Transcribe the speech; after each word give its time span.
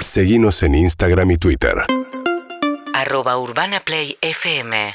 Seguimos 0.00 0.62
en 0.62 0.74
Instagram 0.74 1.30
y 1.32 1.36
Twitter. 1.38 1.74
Arroba 2.94 3.38
Urbana 3.38 3.80
Play 3.80 4.16
FM. 4.20 4.94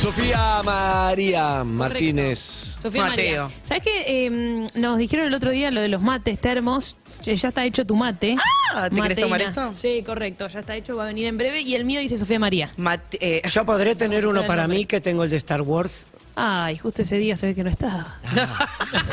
Sofía 0.00 0.62
María 0.64 1.62
Martínez. 1.64 2.38
Sofía 2.82 3.02
Mateo. 3.06 3.44
María. 3.44 3.60
¿Sabes 3.66 3.82
qué? 3.82 4.04
Eh, 4.26 4.66
nos 4.76 4.98
dijeron 4.98 5.26
el 5.26 5.34
otro 5.34 5.50
día 5.50 5.70
lo 5.70 5.80
de 5.80 5.88
los 5.88 6.00
mates 6.00 6.38
termos. 6.40 6.96
Eh, 7.26 7.36
Ya 7.36 7.48
está 7.48 7.64
hecho 7.64 7.84
tu 7.86 7.96
mate. 7.96 8.36
Ah, 8.74 8.88
¿te 8.88 9.00
querés 9.00 9.18
tomar 9.20 9.42
esto? 9.42 9.74
Sí, 9.74 10.02
correcto. 10.04 10.48
Ya 10.48 10.60
está 10.60 10.74
hecho. 10.76 10.96
Va 10.96 11.04
a 11.04 11.06
venir 11.06 11.26
en 11.26 11.36
breve. 11.36 11.60
Y 11.60 11.74
el 11.74 11.84
mío 11.84 12.00
dice 12.00 12.16
Sofía 12.16 12.38
María. 12.38 12.72
Mate- 12.76 13.18
eh, 13.20 13.42
Yo 13.48 13.64
podré 13.66 13.94
tener 13.94 14.26
uno 14.26 14.46
para 14.46 14.66
mí 14.68 14.84
que 14.86 15.00
tengo 15.00 15.24
el 15.24 15.30
de 15.30 15.36
Star 15.36 15.60
Wars. 15.62 16.08
Ay, 16.36 16.78
justo 16.78 17.02
ese 17.02 17.16
día 17.18 17.36
se 17.36 17.46
ve 17.48 17.54
que 17.54 17.64
no 17.64 17.70
estaba. 17.70 18.14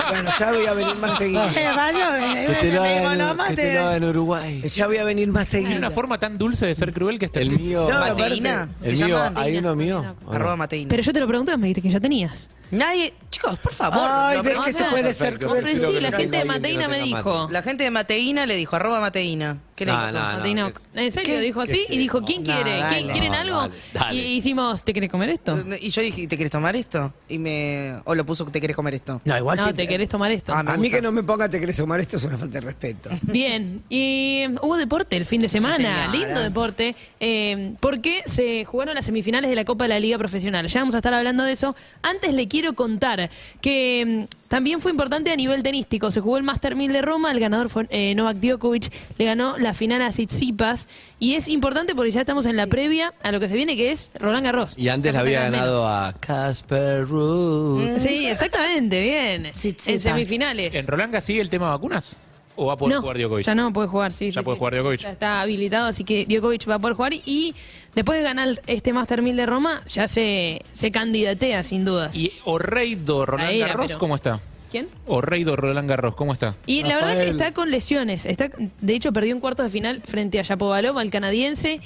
Bueno, 0.09 0.31
ya 0.39 0.51
voy 0.53 0.65
a 0.65 0.73
venir 0.73 0.95
más 0.95 1.17
seguido. 1.17 1.43
Eh, 1.49 1.69
vaya, 1.75 2.43
eh, 2.43 2.47
Que 2.47 2.53
te 2.69 2.75
lo 2.75 2.83
digo, 2.83 3.15
no, 3.15 3.27
que 3.29 3.33
mate. 3.35 3.55
te 3.57 3.73
lo 3.73 3.79
hagan 3.81 4.03
en 4.03 4.09
Uruguay. 4.09 4.61
Ya 4.69 4.87
voy 4.87 4.97
a 4.97 5.03
venir 5.03 5.27
más 5.27 5.53
Hay 5.53 5.61
seguido. 5.63 5.77
una 5.77 5.91
forma 5.91 6.17
tan 6.17 6.37
dulce 6.37 6.65
de 6.65 6.73
ser 6.75 6.93
cruel 6.93 7.19
que 7.19 7.25
está 7.25 7.41
El 7.41 7.51
mío. 7.51 7.87
No, 7.91 7.99
Mateína. 7.99 8.69
el 8.83 8.97
Se 8.97 9.05
mío, 9.05 9.17
llama 9.23 9.39
¿hay 9.41 9.57
uno 9.57 9.75
mío? 9.75 10.15
¿O 10.25 10.29
no? 10.29 10.35
Arroba 10.35 10.55
Mateína. 10.55 10.89
Pero 10.89 11.03
yo 11.03 11.11
te 11.13 11.19
lo 11.19 11.27
pregunté 11.27 11.51
y 11.53 11.57
me 11.57 11.67
dijiste 11.67 11.81
que 11.81 11.89
ya 11.89 11.99
tenías. 11.99 12.49
Nadie, 12.71 13.13
chicos, 13.29 13.59
por 13.59 13.73
favor. 13.73 13.99
Ay, 14.09 14.37
lo- 14.37 14.43
ves 14.43 14.59
que 14.59 14.73
se 14.73 14.83
puede 14.85 15.13
ser 15.13 15.37
perfecto. 15.37 15.47
Cruel. 15.49 15.77
sí, 15.77 15.91
que 15.93 16.01
la 16.01 16.11
no 16.11 16.17
gente 16.17 16.37
de 16.37 16.41
que 16.43 16.47
no 16.47 16.53
me 16.53 16.59
tenga 16.61 16.87
dijo. 17.03 17.47
La 17.51 17.61
gente 17.61 17.83
de 17.83 17.91
Mateína 17.91 18.45
le 18.45 18.55
dijo, 18.55 18.75
arroba 18.77 18.99
Mateína. 19.01 19.57
En 19.85 21.11
serio, 21.11 21.35
¿Qué? 21.35 21.41
dijo 21.41 21.59
¿Qué 21.63 21.71
así 21.71 21.85
y 21.89 21.97
dijo, 21.97 22.21
¿quién 22.23 22.43
quiere? 22.43 22.77
dale. 22.79 22.95
¿Quién- 22.95 23.11
¿Quieren 23.11 23.31
No, 23.31 23.37
algo? 23.37 23.61
dale, 23.61 23.73
dale. 23.93 24.15
Y 24.15 24.37
hicimos, 24.37 24.83
¿te 24.83 24.93
querés 24.93 25.09
comer 25.09 25.29
esto? 25.29 25.57
Y 25.79 25.89
yo 25.89 26.01
dije, 26.01 26.27
¿te 26.27 26.37
querés 26.37 26.51
tomar 26.51 26.75
esto? 26.75 27.13
Y 27.29 27.37
me... 27.39 27.95
O 28.05 28.15
lo 28.15 28.25
puso, 28.25 28.45
¿te 28.45 28.59
querés 28.59 28.75
comer 28.75 28.95
esto? 28.95 29.21
No, 29.25 29.37
igual 29.37 29.57
No, 29.57 29.67
sí. 29.67 29.73
¿te 29.73 29.87
querés 29.87 30.09
tomar 30.09 30.31
esto? 30.31 30.53
Ah, 30.53 30.59
A 30.65 30.77
mí 30.77 30.89
que 30.89 31.01
no 31.01 31.11
me 31.11 31.23
ponga 31.23 31.47
te 31.49 31.59
querés 31.59 31.77
tomar 31.77 31.99
esto 31.99 32.17
es 32.17 32.23
una 32.23 32.37
falta 32.37 32.59
de 32.59 32.65
respeto. 32.65 33.09
Bien, 33.21 33.83
y 33.89 34.41
eh, 34.43 34.55
hubo 34.61 34.77
deporte 34.77 35.15
el 35.17 35.25
fin 35.25 35.41
de 35.41 35.49
semana, 35.49 36.07
lindo 36.11 36.39
deporte, 36.39 36.95
eh, 37.19 37.73
porque 37.79 38.23
se 38.25 38.65
jugaron 38.65 38.95
las 38.95 39.05
semifinales 39.05 39.49
de 39.49 39.55
la 39.55 39.65
Copa 39.65 39.85
de 39.85 39.89
la 39.89 39.99
Liga 39.99 40.17
Profesional. 40.17 40.67
Ya 40.67 40.81
vamos 40.81 40.95
a 40.95 40.99
estar 40.99 41.13
hablando 41.13 41.43
de 41.43 41.51
eso. 41.51 41.75
Antes 42.01 42.33
le 42.33 42.47
quiero 42.47 42.73
contar 42.73 43.29
que 43.61 44.27
mm, 44.29 44.36
también 44.47 44.79
fue 44.79 44.91
importante 44.91 45.31
a 45.31 45.35
nivel 45.35 45.63
tenístico. 45.63 46.11
Se 46.11 46.21
jugó 46.21 46.37
el 46.37 46.43
Master 46.43 46.75
1000 46.75 46.93
de 46.93 47.01
Roma, 47.01 47.31
el 47.31 47.39
ganador 47.39 47.69
fue 47.69 47.85
eh, 47.89 48.15
Novak 48.15 48.37
Djokovic, 48.37 48.91
le 49.17 49.25
ganó 49.25 49.57
la 49.57 49.73
final 49.73 50.01
a 50.01 50.09
Tsitsipas 50.09 50.87
y 51.19 51.35
es 51.35 51.47
importante 51.47 51.95
porque 51.95 52.11
ya 52.11 52.21
estamos 52.21 52.45
en 52.45 52.55
la 52.55 52.67
previa 52.67 53.13
a 53.23 53.31
lo 53.31 53.39
que 53.39 53.49
se 53.49 53.55
viene 53.55 53.75
que 53.75 53.91
es 53.91 54.09
Roland 54.19 54.45
Garros. 54.45 54.73
Y 54.77 54.89
antes 54.89 55.13
le 55.13 55.19
había 55.19 55.41
menos. 55.41 55.59
ganado 55.59 55.87
a 55.87 56.13
Casper 56.13 57.07
Ruud. 57.07 57.97
Sí, 57.97 58.27
exactamente, 58.27 59.01
bien. 59.01 59.51
Tsitsipas. 59.51 59.87
En 59.87 59.99
semifinales. 60.01 60.75
¿En 60.75 60.87
Rolanga 60.87 61.21
sigue 61.21 61.41
el 61.41 61.49
tema 61.49 61.69
vacunas? 61.69 62.19
¿O 62.57 62.65
va 62.65 62.73
a 62.73 62.77
poder 62.77 62.95
no, 62.95 63.01
jugar 63.01 63.17
Djokovic? 63.17 63.45
Ya 63.45 63.55
no 63.55 63.71
puede 63.71 63.87
jugar, 63.87 64.11
sí. 64.11 64.31
Ya 64.31 64.41
sí, 64.41 64.43
puede 64.43 64.55
sí. 64.55 64.59
jugar 64.59 64.73
Djokovic. 64.75 64.99
Ya 65.01 65.11
está 65.11 65.41
habilitado, 65.41 65.85
así 65.87 66.03
que 66.03 66.25
Djokovic 66.25 66.67
va 66.69 66.75
a 66.75 66.79
poder 66.79 66.95
jugar. 66.95 67.13
Y 67.13 67.55
después 67.95 68.17
de 68.17 68.23
ganar 68.23 68.61
este 68.67 68.91
Master 68.93 69.21
1000 69.21 69.37
de 69.37 69.45
Roma, 69.45 69.81
ya 69.87 70.07
se, 70.07 70.61
se 70.73 70.91
candidatea, 70.91 71.63
sin 71.63 71.85
dudas. 71.85 72.15
¿Y 72.17 72.33
Orreido 72.45 73.25
Roland 73.25 73.51
era, 73.51 73.67
Garros 73.67 73.87
pero- 73.87 73.99
cómo 73.99 74.15
está? 74.15 74.39
¿Quién? 74.69 74.89
Orreido 75.05 75.55
Roland 75.55 75.87
Garros, 75.87 76.15
¿cómo 76.15 76.33
está? 76.33 76.55
Y 76.65 76.83
la 76.83 76.95
verdad 76.95 77.13
que 77.23 77.29
está 77.29 77.53
con 77.53 77.71
lesiones. 77.71 78.25
Está, 78.25 78.49
de 78.81 78.93
hecho, 78.95 79.13
perdió 79.13 79.31
en 79.33 79.39
cuartos 79.39 79.65
de 79.67 79.69
final 79.69 80.01
frente 80.03 80.39
a 80.39 80.41
Yapovalov, 80.41 80.97
al 80.97 81.09
canadiense. 81.09 81.79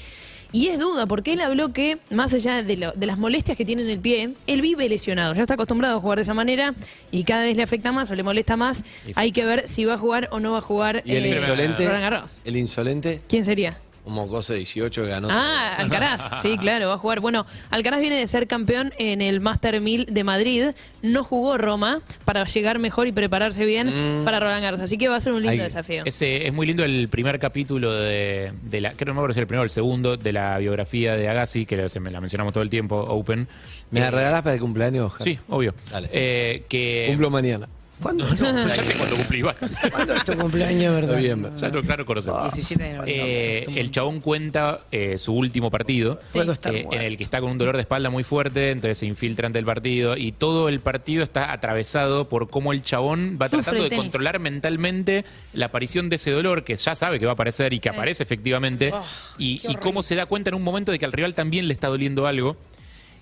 Y 0.54 0.68
es 0.68 0.80
duda, 0.80 1.06
porque 1.06 1.34
él 1.34 1.42
habló 1.42 1.72
que, 1.72 1.98
más 2.10 2.34
allá 2.34 2.62
de, 2.62 2.76
lo- 2.76 2.92
de 2.92 3.06
las 3.06 3.18
molestias 3.18 3.56
que 3.58 3.64
tiene 3.64 3.84
en 3.84 3.90
el 3.90 4.00
pie, 4.00 4.34
él 4.48 4.62
vive 4.62 4.90
lesionado. 4.90 5.34
Ya 5.34 5.42
está 5.44 5.54
acostumbrado 5.54 5.98
a 5.98 6.02
jugar 6.02 6.18
de 6.18 6.24
esa 6.24 6.34
manera 6.34 6.74
y 7.10 7.24
cada 7.24 7.44
vez 7.44 7.56
le 7.56 7.64
afecta 7.64 7.92
más 7.94 8.12
o 8.12 8.16
le 8.16 8.24
molesta 8.24 8.58
más. 8.58 8.84
Hay 9.16 9.32
que 9.32 9.46
ver 9.46 9.68
si 9.70 9.86
va 9.86 9.94
a 9.94 9.98
jugar 9.98 10.28
o 10.32 10.40
no 10.42 10.52
va 10.52 10.58
a 10.58 10.62
jugar 10.62 11.04
¿Y 11.06 11.16
el 11.16 11.26
eh, 11.26 11.38
insolente? 11.38 11.86
Roland 11.86 12.02
Garros. 12.04 12.38
El 12.44 12.58
insolente, 12.58 13.22
¿Quién 13.30 13.46
sería? 13.46 13.78
Un 14.04 14.14
mocoso 14.14 14.54
de 14.54 14.60
18 14.60 15.04
que 15.04 15.08
ganó. 15.10 15.28
Ah, 15.30 15.76
Alcaraz, 15.78 16.42
sí, 16.42 16.58
claro, 16.60 16.88
va 16.88 16.96
a 16.96 16.98
jugar. 16.98 17.20
Bueno, 17.20 17.46
Alcaraz 17.70 18.02
viene 18.02 18.16
de 18.16 18.26
ser 18.28 18.48
campeón 18.48 18.94
en 18.98 19.22
el 19.22 19.40
Master 19.42 19.80
1000 19.80 20.08
de 20.10 20.24
Madrid, 20.24 20.66
no 21.02 21.24
jugó 21.24 21.58
Roma 21.58 22.02
para 22.26 22.44
llegar 22.46 22.80
mejor 22.80 23.08
y 23.08 23.12
prepararse 23.12 23.66
bien 23.66 24.22
para 24.26 24.40
Roland 24.40 24.64
Garros, 24.64 24.82
así 24.82 24.98
que 24.98 25.08
va 25.08 25.18
a 25.18 25.20
ser 25.20 25.34
un 25.34 25.42
lindo 25.42 25.52
Ahí. 25.52 25.58
desafío. 25.60 26.04
Es, 26.06 26.22
eh, 26.22 26.48
es 26.48 26.54
muy 26.54 26.66
lindo 26.66 26.84
el 26.84 27.10
primer 27.10 27.38
capítulo 27.40 27.92
de, 27.94 28.54
de 28.64 28.82
la, 28.82 28.94
creo 28.94 29.08
no 29.08 29.14
me 29.16 29.20
acuerdo 29.20 29.34
si 29.34 29.40
es 29.40 29.44
el 29.44 29.48
primero 29.48 29.62
o 29.62 29.66
el 29.66 29.70
segundo, 29.70 30.18
de 30.18 30.34
la 30.34 30.58
biografía 30.58 31.16
de 31.16 31.30
Agassi, 31.30 31.66
que 31.66 31.78
la, 31.78 31.90
se 31.90 32.00
me 32.00 32.10
la 32.12 32.20
mencionamos 32.22 32.54
todo 32.54 32.64
el 32.64 32.70
tiempo, 32.70 32.96
Open. 33.00 33.48
¿Me 33.92 34.00
la 34.00 34.08
Eh, 34.08 34.12
regalás 34.12 34.42
para 34.42 34.54
el 34.56 34.60
cumpleaños? 34.62 35.14
Sí, 35.24 35.38
obvio. 35.50 35.74
Dale. 35.92 36.10
Eh, 36.12 36.64
que 36.70 37.06
Cumplo 37.10 37.30
mañana. 37.30 37.68
¿Cuándo 38.02 38.26
es 38.28 38.36
tu 38.36 38.44
cumpleaños? 38.46 38.94
cuándo 38.98 39.16
cumplí, 39.16 39.42
basta. 39.42 39.68
¿Cuándo 39.92 40.14
es 40.16 40.24
tu 40.26 40.34
cumpleaños, 40.38 40.96
verdad? 40.96 41.14
Noviembre. 41.16 41.52
Ya 41.58 41.68
lo 41.70 41.82
claro 41.84 42.06
conocemos. 42.06 42.44
17 42.44 42.84
de 42.84 42.94
noviembre. 42.98 43.60
Eh, 43.64 43.66
el 43.76 43.92
chabón 43.92 44.22
cuenta 44.22 44.82
eh, 44.92 45.18
su 45.18 45.34
último 45.34 45.70
partido, 45.72 46.20
Puedo 46.34 46.52
estar 46.52 46.74
eh, 46.74 46.80
en 46.80 46.86
muerto. 46.88 47.06
el 47.06 47.18
que 47.18 47.24
está 47.24 47.40
con 47.42 47.52
un 47.52 47.58
dolor 47.58 47.76
de 47.76 47.82
espalda 47.82 48.10
muy 48.10 48.24
fuerte, 48.24 48.72
entonces 48.72 48.98
se 48.98 49.06
infiltra 49.06 49.48
ante 49.48 49.60
el 49.60 49.66
partido 49.66 50.18
y 50.18 50.32
todo 50.32 50.68
el 50.70 50.80
partido 50.80 51.24
está 51.24 51.52
atravesado 51.52 52.28
por 52.30 52.50
cómo 52.50 52.74
el 52.74 52.84
chabón 52.84 53.38
va 53.42 53.48
Sufre 53.48 53.64
tratando 53.64 53.84
de 53.84 53.90
tenis. 53.90 54.04
controlar 54.04 54.40
mentalmente 54.40 55.26
la 55.54 55.68
aparición 55.68 56.10
de 56.10 56.16
ese 56.16 56.32
dolor 56.32 56.64
que 56.64 56.76
ya 56.76 56.96
sabe 56.96 57.20
que 57.20 57.26
va 57.26 57.32
a 57.32 57.36
aparecer 57.36 57.74
y 57.74 57.80
que 57.80 57.90
aparece 57.90 58.24
efectivamente 58.24 58.92
Oh, 58.94 59.04
y, 59.38 59.62
y 59.68 59.76
cómo 59.76 60.02
se 60.04 60.16
da 60.16 60.26
cuenta 60.26 60.50
en 60.50 60.56
un 60.56 60.64
momento 60.64 60.92
de 60.92 61.00
que 61.00 61.06
al 61.06 61.12
rival 61.12 61.34
también 61.34 61.68
le 61.68 61.74
está 61.74 61.88
doliendo 61.88 62.26
algo. 62.28 62.58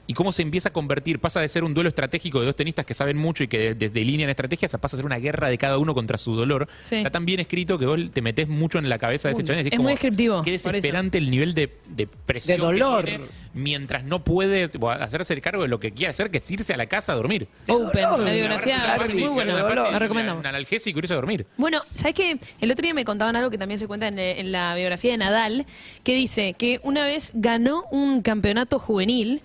Y 0.10 0.16
cómo 0.16 0.32
se 0.32 0.42
empieza 0.42 0.70
a 0.70 0.74
convertir, 0.74 1.20
pasa 1.20 1.40
de 1.40 1.48
ser 1.48 1.64
un 1.64 1.76
duelo 1.76 1.88
estratégico 1.88 2.40
de 2.40 2.48
dos 2.48 2.56
tenistas 2.56 2.84
que 2.84 2.96
saben 2.96 3.16
mucho 3.16 3.44
y 3.44 3.48
que 3.48 3.76
de- 3.76 3.90
delinean 3.90 4.28
estrategias, 4.32 4.74
a 4.74 4.80
pasa 4.80 4.96
a 4.96 4.98
ser 4.98 5.06
una 5.06 5.20
guerra 5.20 5.50
de 5.50 5.58
cada 5.60 5.78
uno 5.78 5.94
contra 5.94 6.18
su 6.18 6.36
dolor. 6.36 6.68
Sí. 6.84 6.96
Está 6.96 7.12
tan 7.12 7.28
bien 7.28 7.40
escrito 7.40 7.78
que 7.78 7.86
vos 7.86 8.00
te 8.12 8.24
metes 8.24 8.48
mucho 8.48 8.80
en 8.80 8.90
la 8.90 8.98
cabeza 8.98 9.28
de 9.28 9.34
ese 9.36 9.44
decís 9.44 9.72
es 9.74 9.78
como, 9.78 9.84
muy 9.84 9.94
descriptivo, 9.94 10.42
Qué 10.42 10.52
desesperante 10.54 11.20
el 11.20 11.30
nivel 11.30 11.54
de, 11.54 11.78
de 11.90 12.08
presión. 12.08 12.58
De 12.60 12.66
que 12.66 12.80
dolor. 12.80 13.06
tiene 13.06 13.26
mientras 13.54 14.04
no 14.04 14.24
puede 14.24 14.68
tipo, 14.70 14.90
hacerse 14.90 15.40
cargo 15.42 15.62
de 15.64 15.68
lo 15.68 15.80
que 15.80 15.92
quiere 15.92 16.10
hacer, 16.12 16.32
que 16.32 16.38
es 16.40 16.52
irse 16.52 16.74
a 16.74 16.78
la 16.78 16.86
casa 16.88 17.14
a 17.14 17.16
dormir. 17.16 17.48
Open, 17.68 18.02
dolor. 18.04 18.20
la 18.22 18.34
biografía 18.34 18.96
es 18.96 19.14
muy 19.14 19.28
buena, 19.28 19.54
la 19.54 19.90
un 19.90 20.00
recomendamos. 20.00 20.46
analgésico 20.46 20.98
y 20.98 21.02
irse 21.02 21.14
a 21.14 21.18
dormir. 21.18 21.46
Bueno, 21.58 21.82
¿sabes 21.94 22.14
qué? 22.16 22.40
El 22.62 22.72
otro 22.72 22.82
día 22.84 22.94
me 22.94 23.06
contaban 23.06 23.36
algo 23.36 23.50
que 23.52 23.58
también 23.58 23.78
se 23.80 23.88
cuenta 23.88 24.08
en, 24.08 24.18
eh, 24.20 24.40
en 24.40 24.52
la 24.52 24.74
biografía 24.76 25.12
de 25.12 25.18
Nadal, 25.18 25.66
que 26.04 26.14
dice 26.16 26.54
que 26.54 26.80
una 26.84 27.06
vez 27.06 27.32
ganó 27.36 27.84
un 27.92 28.22
campeonato 28.22 28.80
juvenil 28.80 29.42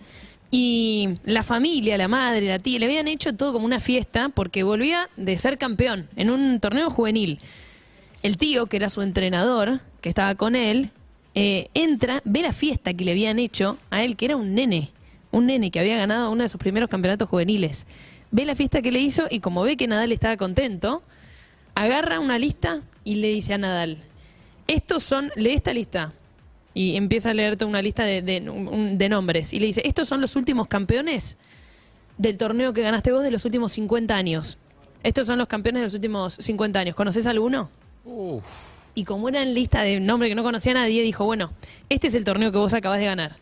y 0.56 1.19
la 1.25 1.42
familia, 1.42 1.98
la 1.98 2.06
madre, 2.06 2.47
la 2.47 2.60
tía, 2.60 2.78
le 2.78 2.87
habían 2.87 3.09
hecho 3.09 3.34
todo 3.34 3.53
como 3.53 3.65
una 3.65 3.81
fiesta 3.81 4.28
porque 4.28 4.62
volvía 4.62 5.09
de 5.16 5.37
ser 5.37 5.59
campeón 5.59 6.09
en 6.15 6.31
un 6.31 6.60
torneo 6.60 6.91
juvenil. 6.91 7.41
El 8.22 8.37
tío, 8.37 8.66
que 8.66 8.76
era 8.76 8.88
su 8.88 9.03
entrenador, 9.03 9.81
que 10.00 10.09
estaba 10.09 10.37
con 10.37 10.54
él, 10.54 10.91
eh, 11.34 11.70
entra, 11.75 12.22
ve 12.25 12.43
la 12.43 12.53
fiesta 12.53 12.94
que 12.94 13.04
le 13.04 13.10
habían 13.10 13.41
hecho 13.41 13.78
a 13.91 14.04
él, 14.04 14.14
que 14.14 14.26
era 14.26 14.37
un 14.37 14.54
nene, 14.54 14.93
un 15.32 15.47
nene 15.47 15.72
que 15.72 15.81
había 15.81 15.97
ganado 15.97 16.31
uno 16.31 16.44
de 16.44 16.48
sus 16.48 16.60
primeros 16.60 16.88
campeonatos 16.88 17.28
juveniles. 17.28 17.88
Ve 18.31 18.44
la 18.44 18.54
fiesta 18.54 18.81
que 18.81 18.93
le 18.93 19.00
hizo 19.00 19.25
y 19.28 19.41
como 19.41 19.64
ve 19.64 19.76
que 19.76 19.88
Nadal 19.88 20.12
estaba 20.12 20.37
contento, 20.37 21.03
agarra 21.75 22.20
una 22.20 22.38
lista 22.38 22.81
y 23.03 23.16
le 23.16 23.26
dice 23.31 23.54
a 23.54 23.59
Nadal, 23.59 23.98
estos 24.69 25.03
son, 25.03 25.32
lee 25.34 25.54
esta 25.54 25.72
lista. 25.72 26.12
Y 26.75 26.97
empieza 26.97 27.31
a 27.31 27.35
leerte 27.35 27.65
una 27.65 27.81
lista 27.81 28.05
de, 28.05 28.21
de- 28.21 29.09
nombres. 29.09 29.53
Y 29.53 29.61
le 29.61 29.67
dice, 29.67 29.81
estos 29.85 30.09
son 30.09 30.21
los 30.21 30.35
últimos 30.37 30.67
campeones 30.67 31.39
del 32.19 32.37
torneo 32.37 32.73
que 32.73 32.83
ganaste 32.83 33.12
vos 33.12 33.23
de 33.23 33.31
los 33.31 33.45
últimos 33.45 33.73
50 33.73 34.15
años. 34.15 34.59
Estos 35.05 35.27
son 35.27 35.39
los 35.39 35.47
campeones 35.49 35.81
de 35.83 35.87
los 35.87 35.95
últimos 35.95 36.35
50 36.35 36.81
años. 36.81 36.95
¿Conoces 36.97 37.27
alguno? 37.27 37.71
Y 38.95 39.05
como 39.05 39.29
era 39.29 39.43
en 39.43 39.55
lista 39.55 39.83
de 39.83 40.01
nombre 40.01 40.29
que 40.29 40.35
no 40.35 40.43
conocía 40.43 40.73
a 40.73 40.77
nadie, 40.77 41.03
dijo, 41.03 41.25
bueno, 41.25 41.53
este 41.89 42.09
es 42.09 42.15
el 42.15 42.25
torneo 42.25 42.53
que 42.53 42.59
vos 42.59 42.75
acabás 42.75 42.99
de 42.99 43.06
ganar. 43.06 43.37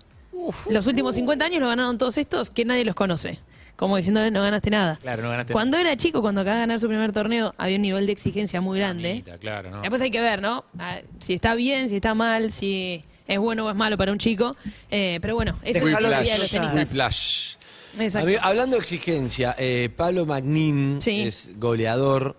Los 0.71 0.87
últimos 0.87 1.15
50 1.15 1.45
años 1.45 1.61
lo 1.61 1.69
ganaron 1.69 1.99
todos 1.99 2.19
estos 2.19 2.51
que 2.51 2.65
nadie 2.65 2.85
los 2.85 2.95
conoce. 2.95 3.39
Como 3.77 3.97
diciéndole, 3.97 4.31
no 4.31 4.43
ganaste 4.43 4.71
nada. 4.71 4.99
Claro, 5.01 5.23
no 5.23 5.31
ganaste 5.31 5.53
Cuando 5.53 5.77
era 5.77 5.97
chico, 5.97 6.21
cuando 6.21 6.41
acaba 6.43 6.57
de 6.57 6.61
ganar 6.63 6.81
su 6.81 6.89
primer 6.89 7.13
torneo, 7.13 7.55
había 7.59 7.77
un 7.77 7.83
nivel 7.83 8.07
de 8.07 8.13
exigencia 8.13 8.61
muy 8.61 8.79
grande. 8.79 9.09
Mamita, 9.11 9.39
claro, 9.39 9.71
¿no? 9.71 9.81
Después 9.81 10.03
hay 10.03 10.11
que 10.11 10.21
ver, 10.21 10.43
¿no? 10.43 10.65
Ah, 10.79 10.99
Si 11.21 11.33
está 11.35 11.55
bien, 11.55 11.89
si 11.89 11.97
está 11.97 12.15
mal, 12.15 12.53
si 12.53 13.05
es 13.33 13.39
bueno 13.39 13.67
o 13.67 13.71
es 13.71 13.77
malo 13.77 13.97
para 13.97 14.13
un 14.13 14.19
chico. 14.19 14.57
Eh, 14.91 15.19
pero 15.23 15.35
bueno, 15.35 15.57
ese 15.63 15.79
es 15.79 15.85
el 15.85 15.97
día 15.99 16.21
de 16.35 16.39
los 16.39 16.51
tenistas. 16.51 17.57
Exacto. 17.99 18.27
Mí, 18.29 18.37
hablando 18.41 18.77
de 18.77 18.83
exigencia, 18.83 19.55
eh, 19.59 19.91
Pablo 19.95 20.25
Magnin 20.25 20.97
Sí. 21.01 21.23
es 21.23 21.53
goleador 21.59 22.37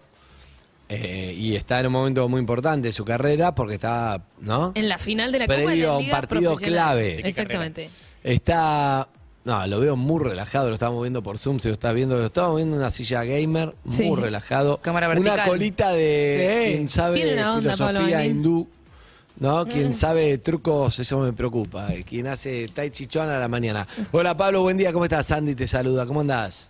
eh, 0.89 1.33
y 1.37 1.55
está 1.55 1.79
en 1.79 1.87
un 1.87 1.93
momento 1.93 2.27
muy 2.27 2.39
importante 2.39 2.87
de 2.89 2.91
su 2.93 3.05
carrera 3.05 3.53
porque 3.55 3.75
está, 3.75 4.21
¿no? 4.41 4.71
En 4.75 4.89
la 4.89 4.97
final 4.97 5.31
de 5.31 5.39
la 5.39 5.45
Copa 5.45 5.57
de 5.59 5.65
Previo 5.65 5.87
la 5.87 5.93
a 5.93 5.97
un 5.97 6.09
partido 6.09 6.55
clave. 6.55 7.21
Exactamente. 7.27 7.89
Está, 8.23 9.07
no, 9.45 9.67
lo 9.67 9.79
veo 9.79 9.95
muy 9.95 10.23
relajado, 10.23 10.69
lo 10.69 10.73
estamos 10.75 11.01
viendo 11.01 11.21
por 11.21 11.37
Zoom, 11.37 11.59
si 11.59 11.67
lo 11.67 11.73
estás 11.75 11.93
viendo, 11.93 12.17
lo 12.17 12.25
estamos 12.25 12.55
viendo 12.55 12.75
en 12.75 12.81
una 12.81 12.91
silla 12.91 13.23
gamer, 13.23 13.75
Sí. 13.89 14.03
muy 14.03 14.19
relajado. 14.19 14.77
Cámara 14.77 15.07
Una 15.09 15.19
vertical. 15.19 15.47
colita 15.49 15.91
de 15.91 16.61
Sí. 16.65 16.71
quien 16.73 16.89
sabe 16.89 17.15
Tiene 17.17 17.33
una 17.33 17.55
onda, 17.55 17.73
filosofía 17.75 18.25
hindú. 18.25 18.67
¿No? 19.37 19.65
Quien 19.65 19.93
sabe 19.93 20.37
trucos, 20.37 20.99
eso 20.99 21.19
me 21.19 21.33
preocupa. 21.33 21.87
Quien 22.07 22.27
hace 22.27 22.67
Tai 22.67 22.89
Chi 22.91 23.07
Chuan 23.07 23.29
a 23.29 23.39
la 23.39 23.47
mañana. 23.47 23.87
Hola 24.11 24.37
Pablo, 24.37 24.61
buen 24.61 24.77
día, 24.77 24.93
¿cómo 24.93 25.05
estás? 25.05 25.31
Andy 25.31 25.55
te 25.55 25.67
saluda, 25.67 26.05
¿cómo 26.05 26.21
andás? 26.21 26.69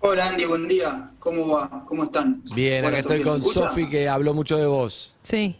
Hola 0.00 0.30
Andy, 0.30 0.44
buen 0.46 0.66
día. 0.66 1.10
¿Cómo 1.20 1.46
va? 1.46 1.84
¿Cómo 1.86 2.04
están? 2.04 2.42
Bien, 2.54 2.84
acá 2.84 2.98
estoy 2.98 3.22
con. 3.22 3.44
Sofi 3.44 3.88
que 3.88 4.08
habló 4.08 4.34
mucho 4.34 4.56
de 4.56 4.66
vos. 4.66 5.14
Sí. 5.22 5.56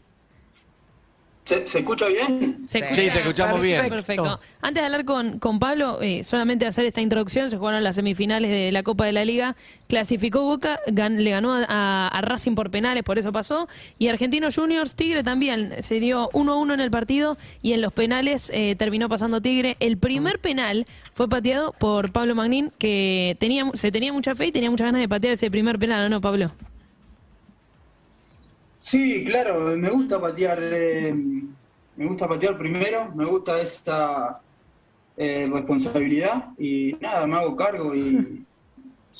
¿Se, 1.44 1.66
se 1.66 1.80
escucha 1.80 2.06
bien? 2.06 2.64
Se 2.68 2.78
Sí. 2.78 2.84
escucha 2.84 3.02
Sí, 3.02 3.10
te 3.10 3.18
escuchamos 3.18 3.60
bien. 3.60 3.88
Perfecto. 3.88 4.38
Antes 4.60 4.80
de 4.80 4.84
hablar 4.86 5.04
con, 5.04 5.40
con 5.40 5.58
Pablo, 5.58 6.00
eh, 6.00 6.22
solamente 6.22 6.66
hacer 6.66 6.84
esta 6.84 7.00
introducción, 7.00 7.50
se 7.50 7.56
jugaron 7.56 7.82
las 7.82 7.96
semifinales 7.96 8.48
de 8.48 8.70
la 8.70 8.84
Copa 8.84 9.06
de 9.06 9.12
la 9.12 9.24
Liga, 9.24 9.56
clasificó 9.88 10.44
Boca, 10.44 10.78
gan- 10.86 11.16
le 11.16 11.30
ganó 11.30 11.52
a, 11.54 12.20
Racing 12.22 12.54
por 12.54 12.70
penales, 12.70 13.02
por 13.02 13.18
eso 13.18 13.32
pasó, 13.32 13.68
y 13.98 14.06
Argentinos 14.06 14.54
Juniors, 14.54 14.94
Tigre 14.94 15.24
también, 15.24 15.74
se 15.82 15.98
dio 15.98 16.28
1-1 16.32 16.74
en 16.74 16.80
el 16.80 16.92
partido 16.92 17.36
y 17.60 17.72
en 17.72 17.80
los 17.80 17.92
penales 17.92 18.48
eh, 18.54 18.76
terminó 18.76 19.08
pasando 19.08 19.40
Tigre. 19.40 19.76
El 19.80 19.98
primer 19.98 20.38
penal 20.38 20.86
fue 21.12 21.28
pateado 21.28 21.72
por 21.72 22.12
Pablo 22.12 22.36
Magnín, 22.36 22.70
que 22.78 23.36
tenía, 23.40 23.68
se 23.74 23.90
tenía 23.90 24.12
mucha 24.12 24.36
fe 24.36 24.46
y 24.46 24.52
tenía 24.52 24.70
muchas 24.70 24.86
ganas 24.86 25.00
de 25.00 25.08
patear 25.08 25.34
ese 25.34 25.50
primer 25.50 25.78
penal, 25.80 26.06
¿o 26.06 26.08
no, 26.08 26.20
Pablo? 26.20 26.52
Sí, 28.82 29.24
claro, 29.24 29.76
me 29.76 29.88
gusta 29.88 30.20
patear, 30.20 30.58
eh, 30.60 31.14
me 31.14 32.06
gusta 32.06 32.28
patear 32.28 32.58
primero, 32.58 33.12
me 33.14 33.24
gusta 33.24 33.60
esa 33.60 34.42
eh, 35.16 35.48
responsabilidad 35.50 36.48
y 36.58 36.96
nada, 37.00 37.26
me 37.28 37.36
hago 37.36 37.54
cargo 37.54 37.94
y 37.94 38.44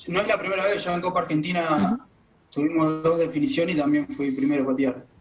no 0.09 0.21
es 0.21 0.27
la 0.27 0.39
primera 0.39 0.67
vez, 0.67 0.83
ya 0.83 0.93
en 0.95 1.01
Copa 1.01 1.21
Argentina 1.21 2.07
tuvimos 2.51 3.05
dos 3.05 3.19
definiciones 3.21 3.77
y 3.77 3.79
también 3.79 4.09
fui 4.09 4.33
primero 4.33 4.65
a 4.65 4.67
patear. 4.67 5.12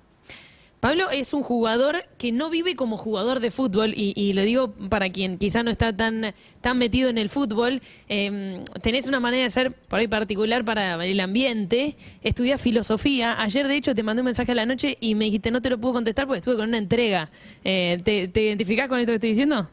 Pablo 0.81 1.11
es 1.11 1.33
un 1.33 1.43
jugador 1.43 2.05
que 2.17 2.31
no 2.31 2.49
vive 2.49 2.75
como 2.75 2.97
jugador 2.97 3.39
de 3.39 3.51
fútbol 3.51 3.93
y, 3.95 4.33
lo 4.33 4.41
digo 4.41 4.73
para 4.89 5.11
quien 5.11 5.37
quizá 5.37 5.61
no 5.61 5.69
está 5.69 5.95
tan, 5.95 6.33
tan 6.59 6.79
metido 6.79 7.07
en 7.07 7.19
el 7.19 7.29
fútbol. 7.29 7.83
eh, 8.09 8.63
tenés 8.81 9.07
una 9.07 9.19
manera 9.19 9.43
de 9.43 9.51
ser 9.51 9.73
por 9.73 9.99
ahí 9.99 10.07
particular 10.07 10.65
para 10.65 11.05
el 11.05 11.19
ambiente. 11.19 11.97
Estudias 12.23 12.59
filosofía. 12.59 13.39
Ayer, 13.43 13.67
de 13.67 13.75
hecho, 13.75 13.93
te 13.93 14.01
mandé 14.01 14.21
un 14.21 14.25
mensaje 14.25 14.53
a 14.53 14.55
la 14.55 14.65
noche 14.65 14.97
y 14.99 15.13
me 15.13 15.25
dijiste 15.25 15.51
no 15.51 15.61
te 15.61 15.69
lo 15.69 15.77
puedo 15.77 15.93
contestar 15.93 16.25
porque 16.25 16.39
estuve 16.39 16.55
con 16.55 16.69
una 16.69 16.79
entrega. 16.79 17.29
Eh, 17.63 18.01
¿te, 18.03 18.27
¿Te 18.27 18.41
identificás 18.41 18.87
con 18.87 18.99
esto 18.99 19.11
que 19.11 19.17
estoy 19.17 19.29
diciendo? 19.29 19.69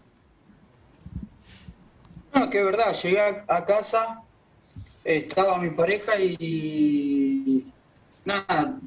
No, 2.34 2.50
que 2.50 2.58
es 2.58 2.64
verdad, 2.66 2.94
llegué 3.02 3.20
a 3.48 3.64
casa, 3.64 4.20
estaba 5.04 5.56
mi 5.56 5.70
pareja 5.70 6.20
y 6.20 7.64
nada, 8.26 8.78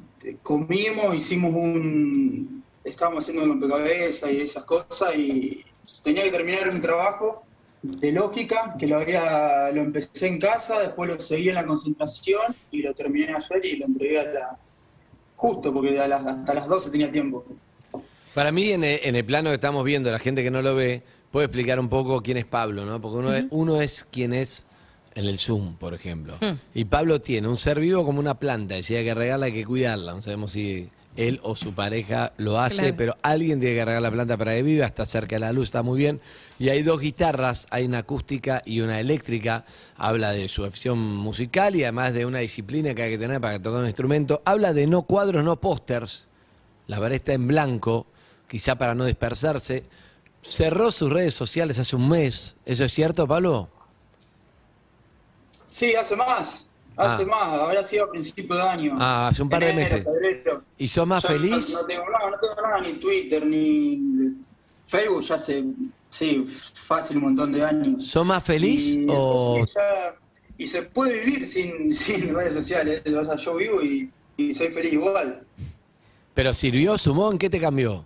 comimos, 0.42 1.14
hicimos 1.14 1.52
un, 1.54 2.62
estábamos 2.84 3.24
haciendo 3.24 3.42
un 3.44 3.50
rompecabezas 3.50 4.30
y 4.30 4.40
esas 4.40 4.64
cosas 4.64 5.14
y 5.16 5.64
tenía 6.02 6.24
que 6.24 6.30
terminar 6.30 6.68
un 6.70 6.80
trabajo 6.80 7.44
de 7.82 8.12
lógica 8.12 8.76
que 8.78 8.86
lo 8.86 8.98
había, 8.98 9.70
lo 9.72 9.82
empecé 9.82 10.28
en 10.28 10.38
casa, 10.38 10.78
después 10.80 11.10
lo 11.10 11.18
seguí 11.18 11.48
en 11.48 11.56
la 11.56 11.66
concentración 11.66 12.54
y 12.70 12.82
lo 12.82 12.94
terminé 12.94 13.34
ayer 13.34 13.64
y 13.64 13.76
lo 13.76 13.86
entregué 13.86 14.20
a 14.20 14.24
la, 14.24 14.58
justo 15.36 15.72
porque 15.74 15.98
a 15.98 16.06
las- 16.06 16.24
hasta 16.26 16.54
las 16.54 16.68
12 16.68 16.90
tenía 16.90 17.10
tiempo. 17.10 17.44
Para 18.34 18.52
mí, 18.52 18.70
en 18.70 18.84
el, 18.84 19.00
en 19.02 19.16
el 19.16 19.24
plano 19.24 19.50
que 19.50 19.54
estamos 19.56 19.84
viendo, 19.84 20.10
la 20.10 20.18
gente 20.20 20.42
que 20.42 20.50
no 20.50 20.62
lo 20.62 20.74
ve, 20.74 21.02
puede 21.30 21.46
explicar 21.46 21.78
un 21.80 21.88
poco 21.88 22.22
quién 22.22 22.36
es 22.36 22.46
Pablo, 22.46 22.84
¿no? 22.86 23.00
Porque 23.00 23.18
uno, 23.18 23.34
es, 23.34 23.46
uno 23.50 23.80
es 23.80 24.04
quien 24.04 24.32
es 24.32 24.64
en 25.14 25.24
el 25.26 25.38
Zoom, 25.38 25.74
por 25.76 25.94
ejemplo. 25.94 26.34
Y 26.74 26.84
Pablo 26.86 27.20
tiene 27.20 27.48
un 27.48 27.56
ser 27.56 27.78
vivo 27.80 28.04
como 28.04 28.18
una 28.20 28.34
planta, 28.38 28.78
y 28.78 28.82
si 28.82 28.94
hay 28.96 29.04
que 29.04 29.14
regarla 29.14 29.46
hay 29.46 29.52
que 29.52 29.64
cuidarla. 29.64 30.12
No 30.14 30.22
sabemos 30.22 30.52
si 30.52 30.88
él 31.16 31.40
o 31.42 31.54
su 31.56 31.74
pareja 31.74 32.32
lo 32.38 32.58
hace, 32.58 32.76
Claro. 32.78 32.94
pero 32.96 33.16
alguien 33.22 33.60
tiene 33.60 33.74
que 33.76 33.84
regar 33.84 34.00
la 34.00 34.10
planta 34.10 34.38
para 34.38 34.54
que 34.54 34.62
viva, 34.62 34.86
está 34.86 35.04
cerca 35.04 35.36
de 35.36 35.40
la 35.40 35.52
luz, 35.52 35.68
está 35.68 35.82
muy 35.82 35.98
bien. 35.98 36.20
Y 36.58 36.70
hay 36.70 36.82
dos 36.82 37.00
guitarras, 37.00 37.66
hay 37.70 37.84
una 37.84 37.98
acústica 37.98 38.62
y 38.64 38.80
una 38.80 38.98
eléctrica. 38.98 39.66
Habla 39.96 40.30
de 40.32 40.48
su 40.48 40.64
afición 40.64 40.98
musical 40.98 41.76
y 41.76 41.82
además 41.82 42.14
de 42.14 42.24
una 42.24 42.38
disciplina 42.38 42.94
que 42.94 43.02
hay 43.02 43.10
que 43.10 43.18
tener 43.18 43.40
para 43.42 43.58
tocar 43.60 43.80
un 43.80 43.86
instrumento. 43.86 44.40
Habla 44.46 44.72
de 44.72 44.86
no 44.86 45.02
cuadros, 45.02 45.44
no 45.44 45.60
pósters. 45.60 46.28
La 46.86 46.98
pared 46.98 47.16
está 47.16 47.34
en 47.34 47.46
blanco, 47.46 48.06
quizá 48.48 48.76
para 48.76 48.94
no 48.94 49.04
dispersarse. 49.04 49.84
Cerró 50.40 50.90
sus 50.90 51.10
redes 51.12 51.34
sociales 51.34 51.78
hace 51.78 51.94
un 51.94 52.08
mes. 52.08 52.56
¿Eso 52.64 52.84
es 52.84 52.92
cierto, 52.92 53.28
Pablo? 53.28 53.68
Sí, 55.72 55.94
hace 55.94 56.14
más, 56.16 56.68
hace 56.98 57.22
Ah. 57.22 57.26
más, 57.26 57.60
habrá 57.62 57.82
sido 57.82 58.04
a 58.04 58.10
principio 58.10 58.54
de 58.54 58.62
año. 58.62 58.96
Ah, 59.00 59.28
hace 59.28 59.42
un 59.42 59.48
par 59.48 59.60
de 59.64 59.70
Enero, 59.70 59.90
meses. 59.90 60.04
febrero. 60.04 60.62
¿Y 60.76 60.86
sos 60.86 61.06
más 61.06 61.22
Ya 61.22 61.30
feliz? 61.30 61.70
No, 61.72 61.80
no 61.80 61.86
tengo 61.86 62.04
nada, 62.10 62.30
no 62.30 62.38
tengo 62.38 62.54
nada, 62.68 62.80
ni 62.82 62.92
Twitter, 62.94 63.46
ni 63.46 64.34
Facebook, 64.86 65.22
ya 65.22 65.36
hace, 65.36 65.64
sí, 66.10 66.46
fácil 66.86 67.16
un 67.16 67.22
montón 67.22 67.52
de 67.52 67.64
años. 67.64 68.04
¿Sos 68.06 68.26
más 68.26 68.44
feliz 68.44 68.86
Y, 68.88 69.06
o...? 69.08 69.54
entonces 69.56 69.74
ya- 69.74 70.14
y 70.58 70.68
se 70.68 70.82
puede 70.82 71.24
vivir 71.24 71.46
sin, 71.46 71.94
sin 71.94 72.34
redes 72.34 72.52
sociales, 72.52 73.02
o 73.06 73.24
sea, 73.24 73.36
yo 73.36 73.56
vivo 73.56 73.82
y, 73.82 74.10
y 74.36 74.52
soy 74.52 74.68
feliz 74.68 74.92
igual. 74.92 75.42
¿Pero 76.34 76.52
sirvió, 76.52 76.98
sumó? 76.98 77.32
¿En 77.32 77.38
qué 77.38 77.48
te 77.48 77.58
cambió? 77.58 78.04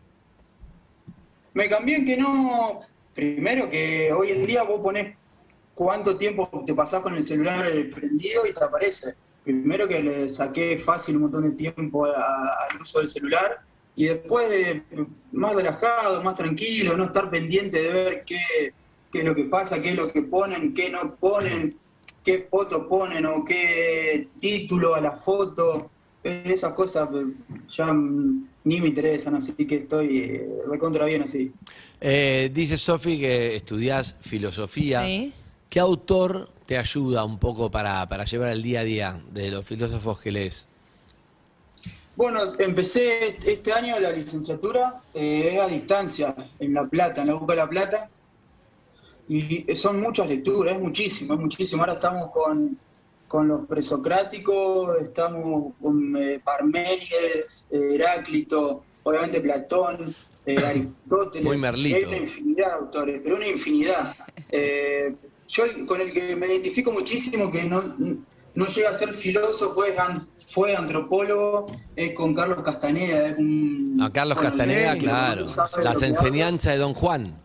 Me 1.52 1.68
cambié 1.68 1.96
en 1.96 2.04
que 2.06 2.16
no, 2.16 2.80
primero 3.12 3.68
que 3.68 4.12
hoy 4.12 4.30
en 4.30 4.46
día 4.46 4.62
vos 4.62 4.80
ponés 4.80 5.16
cuánto 5.76 6.16
tiempo 6.16 6.50
te 6.64 6.74
pasás 6.74 7.02
con 7.02 7.14
el 7.14 7.22
celular 7.22 7.66
eh, 7.66 7.84
prendido 7.84 8.46
y 8.46 8.54
te 8.54 8.64
aparece. 8.64 9.14
Primero 9.44 9.86
que 9.86 10.02
le 10.02 10.28
saqué 10.28 10.78
fácil 10.78 11.16
un 11.16 11.22
montón 11.22 11.42
de 11.42 11.50
tiempo 11.50 12.06
al 12.06 12.80
uso 12.80 12.98
del 12.98 13.08
celular 13.08 13.60
y 13.94 14.06
después 14.06 14.48
de 14.48 14.82
más 15.32 15.54
relajado, 15.54 16.22
más 16.22 16.34
tranquilo, 16.34 16.96
no 16.96 17.04
estar 17.04 17.30
pendiente 17.30 17.82
de 17.82 17.92
ver 17.92 18.24
qué, 18.24 18.72
qué 19.12 19.18
es 19.18 19.24
lo 19.24 19.34
que 19.34 19.44
pasa, 19.44 19.80
qué 19.80 19.90
es 19.90 19.96
lo 19.96 20.10
que 20.10 20.22
ponen, 20.22 20.72
qué 20.74 20.88
no 20.88 21.14
ponen, 21.14 21.76
qué 22.24 22.38
foto 22.38 22.88
ponen 22.88 23.26
o 23.26 23.44
qué 23.44 24.28
título 24.40 24.94
a 24.94 25.00
la 25.00 25.12
foto. 25.12 25.90
Esas 26.24 26.72
cosas 26.72 27.08
eh, 27.14 27.26
ya 27.68 27.92
ni 27.92 28.80
me 28.80 28.88
interesan, 28.88 29.36
así 29.36 29.52
que 29.52 29.76
estoy 29.76 30.18
eh, 30.18 30.48
recontra 30.68 31.04
bien 31.04 31.22
así. 31.22 31.52
Eh, 32.00 32.50
dice 32.52 32.78
Sofi 32.78 33.20
que 33.20 33.54
estudias 33.56 34.16
filosofía. 34.22 35.04
Sí. 35.04 35.32
¿Qué 35.68 35.80
autor 35.80 36.50
te 36.66 36.78
ayuda 36.78 37.24
un 37.24 37.38
poco 37.38 37.70
para, 37.70 38.08
para 38.08 38.24
llevar 38.24 38.50
el 38.50 38.62
día 38.62 38.80
a 38.80 38.84
día 38.84 39.20
de 39.30 39.50
los 39.50 39.64
filósofos 39.64 40.20
que 40.20 40.32
lees? 40.32 40.68
Bueno, 42.16 42.40
empecé 42.58 43.36
este 43.44 43.72
año 43.72 44.00
la 44.00 44.10
licenciatura, 44.10 45.02
eh, 45.12 45.50
es 45.52 45.60
a 45.60 45.66
distancia, 45.66 46.34
en 46.58 46.72
La 46.72 46.86
Plata, 46.86 47.20
en 47.20 47.26
la 47.26 47.34
UCA 47.34 47.52
de 47.52 47.56
La 47.56 47.68
Plata. 47.68 48.10
Y 49.28 49.74
son 49.74 50.00
muchas 50.00 50.28
lecturas, 50.28 50.74
es 50.74 50.80
muchísimo, 50.80 51.34
es 51.34 51.40
muchísimo. 51.40 51.82
Ahora 51.82 51.94
estamos 51.94 52.30
con, 52.30 52.78
con 53.28 53.48
los 53.48 53.66
presocráticos, 53.66 55.02
estamos 55.02 55.74
con 55.80 56.16
eh, 56.16 56.40
Parménides, 56.42 57.68
eh, 57.70 57.94
Heráclito, 57.94 58.82
obviamente 59.02 59.40
Platón, 59.42 60.14
eh, 60.46 60.56
Aristóteles. 60.66 61.44
Muy 61.44 61.58
Merlito. 61.58 61.96
Hay 61.96 62.04
una 62.04 62.16
infinidad 62.16 62.66
de 62.68 62.72
autores, 62.72 63.20
pero 63.22 63.36
una 63.36 63.48
infinidad. 63.48 64.16
Yo 65.48 65.64
con 65.86 66.00
el 66.00 66.12
que 66.12 66.34
me 66.36 66.46
identifico 66.46 66.92
muchísimo, 66.92 67.50
que 67.50 67.64
no, 67.64 67.94
no 68.54 68.66
llega 68.66 68.90
a 68.90 68.94
ser 68.94 69.12
filósofo, 69.14 69.84
es 69.84 69.98
an- 69.98 70.26
fue 70.48 70.74
antropólogo, 70.74 71.66
es 71.94 72.12
con 72.14 72.34
Carlos 72.34 72.62
Castaneda. 72.62 73.28
Es 73.28 73.38
un, 73.38 73.98
A 74.02 74.12
Carlos 74.12 74.36
bueno, 74.36 74.50
Castaneda, 74.50 74.96
claro. 74.98 75.44
Las 75.82 76.02
enseñanzas 76.02 76.72
de 76.72 76.78
Don 76.78 76.94
Juan. 76.94 77.40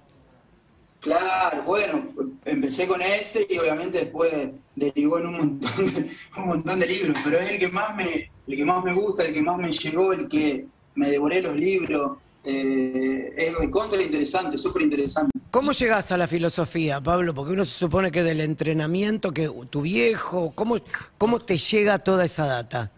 Claro, 1.00 1.64
bueno, 1.64 2.04
empecé 2.46 2.86
con 2.88 3.02
ese 3.02 3.48
y 3.50 3.58
obviamente 3.58 3.98
después 4.00 4.32
derivó 4.76 5.18
en 5.18 5.26
un 5.28 5.38
montón 5.38 5.94
de, 5.94 6.10
un 6.38 6.46
montón 6.46 6.80
de 6.80 6.86
libros, 6.86 7.18
pero 7.24 7.40
es 7.40 7.50
el 7.50 7.58
que 7.60 7.68
más 7.70 7.96
me, 7.96 8.30
el 8.48 8.56
que 8.56 8.66
más 8.66 8.84
me 8.84 8.94
gusta, 8.94 9.24
el 9.26 9.34
que 9.34 9.42
más 9.42 9.58
me 9.58 9.72
llegó, 9.72 10.14
el 10.14 10.28
que 10.28 10.68
me 10.94 11.10
devoré 11.10 11.42
los 11.42 11.56
libros. 11.56 12.18
Eh, 12.44 13.34
es 13.38 13.56
recontra 13.56 14.02
interesante, 14.02 14.58
súper 14.58 14.82
interesante. 14.84 15.32
¿Cómo 15.52 15.72
llegás 15.74 16.12
a 16.12 16.18
la 16.18 16.28
filosofía, 16.28 17.02
Pablo? 17.02 17.34
Porque 17.34 17.54
uno 17.54 17.66
se 17.66 17.78
supone 17.78 18.12
que 18.12 18.24
del 18.24 18.42
entrenamiento, 18.42 19.32
que 19.32 19.50
tu 19.70 19.82
viejo, 19.82 20.52
¿cómo, 20.56 20.78
cómo 21.18 21.40
te 21.40 21.58
llega 21.58 22.00
toda 22.00 22.24
esa 22.26 22.46
data? 22.46 22.92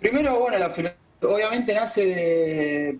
Primero, 0.00 0.38
bueno, 0.38 0.58
la 0.58 0.72
obviamente 1.22 1.74
nace 1.74 2.06
de, 2.06 2.98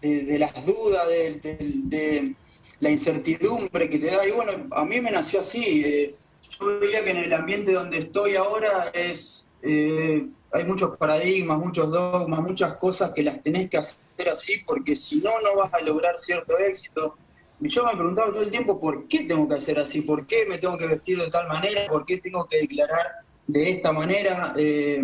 de- 0.00 0.24
de 0.24 0.38
las 0.38 0.52
dudas, 0.64 1.08
de 1.08 2.34
la 2.80 2.90
incertidumbre 2.90 3.88
que 3.90 3.98
te 3.98 4.06
da. 4.06 4.26
Y 4.26 4.30
bueno, 4.30 4.52
a 4.70 4.84
mí 4.84 5.00
me 5.00 5.10
nació 5.10 5.40
así. 5.40 5.82
eh, 5.84 6.14
yo 6.60 6.78
veía 6.78 7.02
que 7.04 7.10
en 7.10 7.16
el 7.18 7.32
ambiente 7.32 7.72
donde 7.72 7.98
estoy 7.98 8.36
ahora 8.36 8.90
es 8.94 9.48
eh, 9.62 10.26
hay 10.52 10.64
muchos 10.64 10.96
paradigmas, 10.96 11.58
muchos 11.58 11.90
dogmas, 11.90 12.40
muchas 12.40 12.76
cosas 12.76 13.10
que 13.10 13.22
las 13.22 13.42
tenés 13.42 13.68
que 13.68 13.78
hacer 13.78 14.28
así, 14.30 14.62
porque 14.66 14.96
si 14.96 15.16
no, 15.16 15.30
no 15.40 15.56
vas 15.56 15.72
a 15.74 15.80
lograr 15.80 16.16
cierto 16.18 16.56
éxito. 16.58 17.16
Y 17.60 17.68
yo 17.68 17.84
me 17.84 17.92
preguntaba 17.92 18.32
todo 18.32 18.42
el 18.42 18.50
tiempo, 18.50 18.78
¿por 18.78 19.08
qué 19.08 19.20
tengo 19.20 19.48
que 19.48 19.54
hacer 19.54 19.78
así? 19.78 20.02
¿Por 20.02 20.26
qué 20.26 20.44
me 20.46 20.58
tengo 20.58 20.76
que 20.76 20.86
vestir 20.86 21.18
de 21.18 21.28
tal 21.28 21.48
manera? 21.48 21.86
¿Por 21.88 22.04
qué 22.04 22.18
tengo 22.18 22.46
que 22.46 22.58
declarar 22.58 23.06
de 23.46 23.70
esta 23.70 23.92
manera? 23.92 24.52
Eh, 24.56 25.02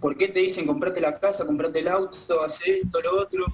¿Por 0.00 0.16
qué 0.16 0.28
te 0.28 0.40
dicen 0.40 0.66
comprate 0.66 1.00
la 1.00 1.18
casa, 1.18 1.46
comprate 1.46 1.78
el 1.80 1.88
auto, 1.88 2.42
hace 2.44 2.78
esto, 2.78 3.00
lo 3.00 3.22
otro? 3.22 3.46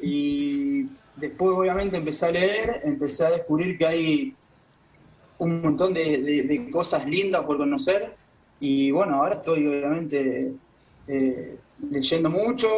Y 0.00 0.86
después 1.16 1.52
obviamente 1.52 1.96
empecé 1.96 2.26
a 2.26 2.30
leer, 2.30 2.82
empecé 2.84 3.26
a 3.26 3.30
descubrir 3.30 3.76
que 3.76 3.86
hay 3.86 4.36
un 5.38 5.60
montón 5.62 5.92
de, 5.94 6.68
cosas 6.70 7.06
lindas 7.06 7.44
por 7.44 7.56
conocer. 7.56 8.14
Y 8.60 8.90
bueno, 8.90 9.16
ahora 9.16 9.36
estoy 9.36 9.66
obviamente 9.66 10.52
eh, 11.08 11.58
leyendo 11.90 12.30
mucho, 12.30 12.68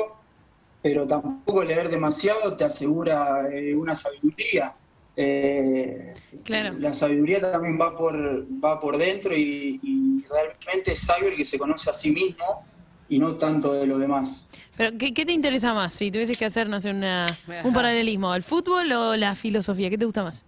pero 0.83 1.07
tampoco 1.07 1.65
leer 1.65 1.89
demasiado 1.89 2.57
te 2.57 2.65
asegura 2.65 3.49
eh, 3.53 3.75
una 3.75 3.95
sabiduría. 3.97 4.75
Eh, 5.17 6.15
Claro. 6.45 6.79
La 6.79 6.95
sabiduría 6.95 7.41
también 7.41 7.79
va 7.81 7.97
por, 7.97 8.15
va 8.63 8.79
por 8.79 8.97
dentro 8.97 9.35
y, 9.35 9.81
y 9.83 10.25
realmente 10.31 10.93
es 10.93 11.01
sabio 11.01 11.29
el 11.29 11.37
que 11.37 11.45
se 11.45 11.59
conoce 11.59 11.91
a 11.91 11.93
sí 11.93 12.11
mismo 12.11 12.65
y 13.09 13.19
no 13.19 13.35
tanto 13.37 13.73
de 13.73 13.87
los 13.87 13.99
demás. 13.99 14.47
Pero, 14.77 14.97
¿qué, 14.97 15.13
qué 15.13 15.27
te 15.27 15.33
interesa 15.33 15.75
más 15.75 15.93
si 15.93 16.11
tuvieses 16.11 16.39
que 16.39 16.45
hacer, 16.45 16.69
no 16.69 16.81
sé, 16.81 16.91
una, 16.91 17.27
un 17.65 17.73
paralelismo? 17.73 18.35
¿El 18.35 18.43
fútbol 18.43 18.93
o 18.93 19.17
la 19.17 19.35
filosofía? 19.35 19.91
¿Qué 19.91 19.99
te 19.99 20.05
gusta 20.05 20.23
más? 20.23 20.45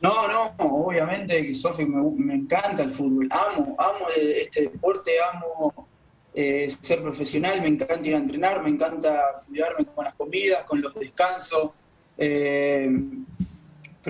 No, 0.00 0.28
no, 0.28 0.54
obviamente 0.58 1.46
que 1.46 1.54
Sofi 1.54 1.86
me, 1.86 2.34
encanta 2.34 2.82
el 2.82 2.90
fútbol, 2.90 3.28
amo, 3.30 3.74
amo 3.78 4.06
este 4.14 4.62
deporte, 4.62 5.12
amo 5.32 5.88
eh, 6.34 6.68
ser 6.70 7.00
profesional, 7.02 7.62
me 7.62 7.68
encanta 7.68 8.06
ir 8.06 8.14
a 8.14 8.18
entrenar, 8.18 8.62
me 8.62 8.68
encanta 8.68 9.42
cuidarme 9.46 9.86
con 9.86 10.04
las 10.04 10.14
comidas, 10.14 10.64
con 10.64 10.82
los 10.82 10.94
descansos, 10.94 11.70
eh, 12.18 12.90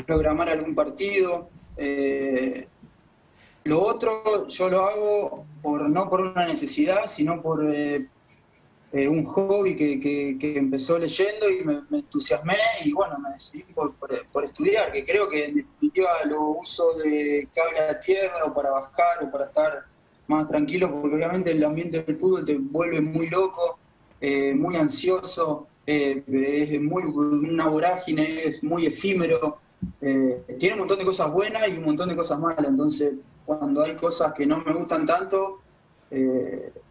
programar 0.05 0.49
algún 0.49 0.75
partido. 0.75 1.49
eh, 1.77 2.67
lo 3.65 3.83
otro 3.83 4.47
yo 4.47 4.69
lo 4.69 4.87
hago 4.87 5.47
por 5.61 5.91
no 5.91 6.09
por 6.09 6.21
una 6.21 6.47
necesidad, 6.47 7.07
sino 7.07 7.43
por 7.43 7.65
eh, 8.93 9.09
un 9.09 9.25
hobby 9.25 9.75
que, 9.77 10.01
que- 10.01 10.37
empezó 10.59 10.99
leyendo 10.99 11.51
y 11.51 11.65
me, 11.65 11.83
entusiasmé 11.99 12.57
y 12.85 12.93
bueno, 12.93 13.19
me 13.19 13.31
decidí 13.33 13.63
por, 13.75 13.95
por- 13.95 14.45
estudiar, 14.45 14.93
que 14.93 15.05
creo 15.05 15.29
que 15.29 15.47
en 15.47 15.57
definitiva 15.57 16.09
lo 16.27 16.43
uso 16.51 16.97
de 16.99 17.49
cable 17.55 17.81
a 17.81 18.01
tierra 18.01 18.45
o 18.47 18.55
para 18.55 18.71
bajar 18.71 19.25
o 19.25 19.31
para 19.31 19.47
estar 19.47 19.85
más 20.29 20.47
tranquilo, 20.47 20.91
porque 21.01 21.17
obviamente 21.17 21.51
el 21.53 21.63
ambiente 21.65 22.03
del 22.03 22.17
fútbol 22.17 22.45
te 22.45 22.57
vuelve 22.59 23.01
muy 23.01 23.29
loco, 23.29 23.79
eh, 24.21 24.55
muy 24.55 24.77
ansioso, 24.77 25.67
eh, 25.87 26.23
es 26.27 26.81
muy 26.81 27.05
una 27.05 27.69
vorágine, 27.69 28.45
es 28.45 28.63
muy 28.65 28.87
efímero, 28.87 29.59
tiene 30.59 30.73
un 30.75 30.81
montón 30.81 30.99
de 30.99 31.05
cosas 31.05 31.31
buenas 31.31 31.69
y 31.69 31.73
un 31.77 31.85
montón 31.85 32.09
de 32.09 32.17
cosas 32.17 32.39
malas, 32.41 32.67
entonces 32.67 33.15
cuando 33.45 33.83
hay 33.85 33.95
cosas 33.95 34.33
que 34.33 34.47
no 34.47 34.59
me 34.65 34.73
gustan 34.73 35.07
tanto, 35.07 35.61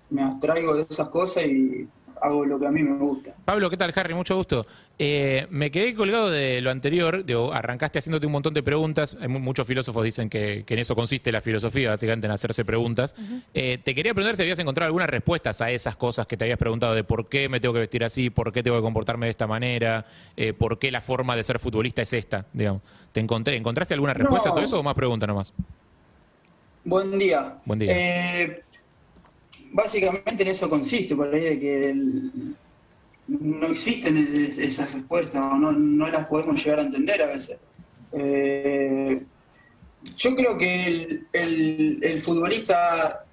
me 0.09 0.21
abstraigo 0.23 0.75
de 0.75 0.85
esas 0.89 1.09
cosas 1.09 1.45
y 1.45 1.87
hago 2.21 2.45
lo 2.45 2.57
que 2.57 2.65
a 2.65 2.71
mí 2.71 2.81
me 2.81 2.95
gusta. 2.97 3.35
Pablo, 3.43 3.69
¿qué 3.69 3.75
tal, 3.77 3.91
Harry? 3.95 4.13
Mucho 4.13 4.37
gusto. 4.37 4.65
Eh, 4.97 5.45
me 5.49 5.69
quedé 5.69 5.93
colgado 5.93 6.31
de 6.31 6.61
lo 6.61 6.71
anterior. 6.71 7.25
Digo, 7.25 7.53
arrancaste 7.53 7.99
haciéndote 7.99 8.25
un 8.25 8.31
montón 8.31 8.53
de 8.53 8.63
preguntas. 8.63 9.17
Hay 9.19 9.27
mu- 9.27 9.39
muchos 9.41 9.67
filósofos 9.67 10.03
dicen 10.03 10.29
que, 10.29 10.63
que 10.65 10.73
en 10.75 10.79
eso 10.79 10.95
consiste 10.95 11.31
la 11.33 11.41
filosofía, 11.41 11.89
básicamente 11.89 12.25
en 12.25 12.31
hacerse 12.31 12.63
preguntas. 12.63 13.13
Eh, 13.53 13.79
te 13.83 13.93
quería 13.93 14.13
preguntar 14.13 14.37
si 14.37 14.43
habías 14.43 14.57
encontrado 14.59 14.87
algunas 14.87 15.09
respuestas 15.09 15.59
a 15.61 15.69
esas 15.71 15.97
cosas 15.97 16.25
que 16.25 16.37
te 16.37 16.45
habías 16.45 16.57
preguntado 16.57 16.95
de 16.95 17.03
por 17.03 17.27
qué 17.27 17.49
me 17.49 17.59
tengo 17.59 17.73
que 17.73 17.81
vestir 17.81 18.03
así, 18.05 18.29
por 18.29 18.53
qué 18.53 18.63
tengo 18.63 18.77
que 18.77 18.83
comportarme 18.83 19.25
de 19.27 19.31
esta 19.31 19.45
manera, 19.45 20.05
eh, 20.37 20.53
por 20.53 20.79
qué 20.79 20.91
la 20.91 21.01
forma 21.01 21.35
de 21.35 21.43
ser 21.43 21.59
futbolista 21.59 22.01
es 22.01 22.13
esta, 22.13 22.45
digamos. 22.53 22.81
¿Te 23.11 23.19
encontré, 23.19 23.57
¿Encontraste 23.57 23.93
alguna 23.93 24.13
respuesta 24.13 24.49
a 24.49 24.53
todo 24.53 24.63
eso 24.63 24.79
o 24.79 24.83
más 24.83 24.95
preguntas 24.95 25.27
nomás? 25.27 25.53
Buen 26.85 27.17
día. 27.17 27.55
Buen 27.65 27.79
día. 27.79 27.91
Eh, 27.93 28.63
básicamente 29.75 30.43
en 30.43 30.47
eso 30.49 30.69
consiste, 30.69 31.15
por 31.15 31.33
ahí 31.33 31.41
de 31.41 31.59
que 31.59 31.93
no 33.27 33.67
existen 33.67 34.17
es- 34.17 34.57
esas 34.57 34.93
respuestas 34.93 35.41
o 35.41 35.57
no, 35.57 35.71
no 35.71 36.07
las 36.07 36.25
podemos 36.27 36.63
llegar 36.63 36.79
a 36.79 36.83
entender 36.83 37.21
a 37.21 37.27
veces. 37.27 37.57
Eh, 38.13 39.21
yo 40.15 40.35
creo 40.35 40.57
que 40.57 41.21
el 41.33 42.21
futbolista 42.21 43.25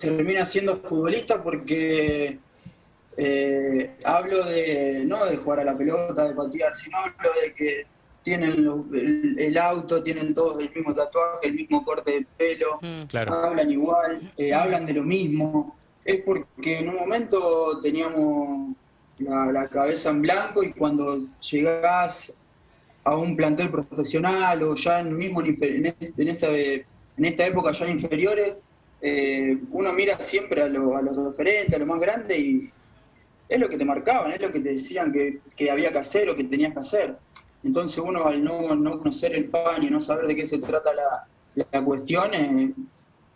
termina 0.00 0.44
siendo 0.44 0.76
futbolista 0.76 1.42
porque 1.42 2.38
eh, 3.16 3.96
hablo 4.04 4.44
de 4.44 5.02
no 5.06 5.24
de 5.24 5.36
jugar 5.38 5.60
a 5.60 5.64
la 5.64 5.76
pelota, 5.76 6.28
de 6.28 6.34
patear, 6.34 6.74
sino 6.76 6.98
hablo 6.98 7.30
de 7.42 7.54
que 7.54 7.86
tienen 8.26 8.64
los- 8.64 8.80
el, 8.92 9.36
el 9.38 9.56
auto, 9.56 10.02
tienen 10.02 10.34
todos 10.34 10.60
el 10.60 10.72
mismo 10.74 10.92
tatuaje, 10.92 11.46
el 11.46 11.54
mismo 11.54 11.84
corte 11.84 12.10
de 12.10 12.26
pelo, 12.36 12.80
Claro. 13.06 13.32
hablan 13.32 13.70
igual, 13.70 14.32
eh, 14.36 14.52
hablan 14.52 14.84
de 14.84 14.94
lo 14.94 15.04
mismo. 15.04 15.76
Es 16.04 16.22
porque 16.22 16.78
en 16.80 16.88
un 16.88 16.96
momento 16.96 17.78
teníamos 17.80 18.74
la, 19.18 19.52
la 19.52 19.68
cabeza 19.68 20.10
en 20.10 20.22
blanco 20.22 20.64
y 20.64 20.72
cuando 20.72 21.20
llegás 21.50 22.32
a 23.04 23.16
un 23.16 23.36
plantel 23.36 23.70
profesional 23.70 24.60
o 24.64 24.74
ya 24.74 24.98
en, 24.98 25.16
mismo 25.16 25.40
este- 25.40 25.76
en 25.76 26.28
esta, 26.28 26.48
en 26.50 27.24
esta 27.24 27.46
época 27.46 27.70
ya 27.70 27.84
en 27.86 27.92
inferiores, 27.92 28.54
eh, 29.00 29.56
uno 29.70 29.92
mira 29.92 30.18
siempre 30.18 30.62
a, 30.62 30.66
lo- 30.68 30.96
a 30.96 31.00
los 31.02 31.16
referentes, 31.16 31.76
a 31.76 31.78
lo 31.78 31.86
más 31.86 32.00
grande 32.00 32.36
y 32.36 32.70
es 33.48 33.60
lo 33.60 33.68
que 33.68 33.78
te 33.78 33.84
marcaban, 33.84 34.32
es 34.32 34.40
lo 34.40 34.50
que 34.50 34.58
te 34.58 34.70
decían 34.72 35.12
que, 35.12 35.38
que 35.54 35.70
había 35.70 35.92
que 35.92 35.98
hacer 35.98 36.28
o 36.28 36.34
que 36.34 36.42
tenías 36.42 36.72
que 36.72 36.80
hacer. 36.80 37.16
Entonces 37.66 37.98
uno 37.98 38.24
al 38.26 38.42
no, 38.44 38.74
no 38.76 38.98
conocer 38.98 39.34
el 39.34 39.46
pan 39.46 39.82
y 39.82 39.90
no 39.90 39.98
saber 40.00 40.26
de 40.28 40.36
qué 40.36 40.46
se 40.46 40.58
trata 40.58 40.90
la, 40.94 41.64
la 41.72 41.82
cuestión, 41.84 42.32
eh, 42.32 42.72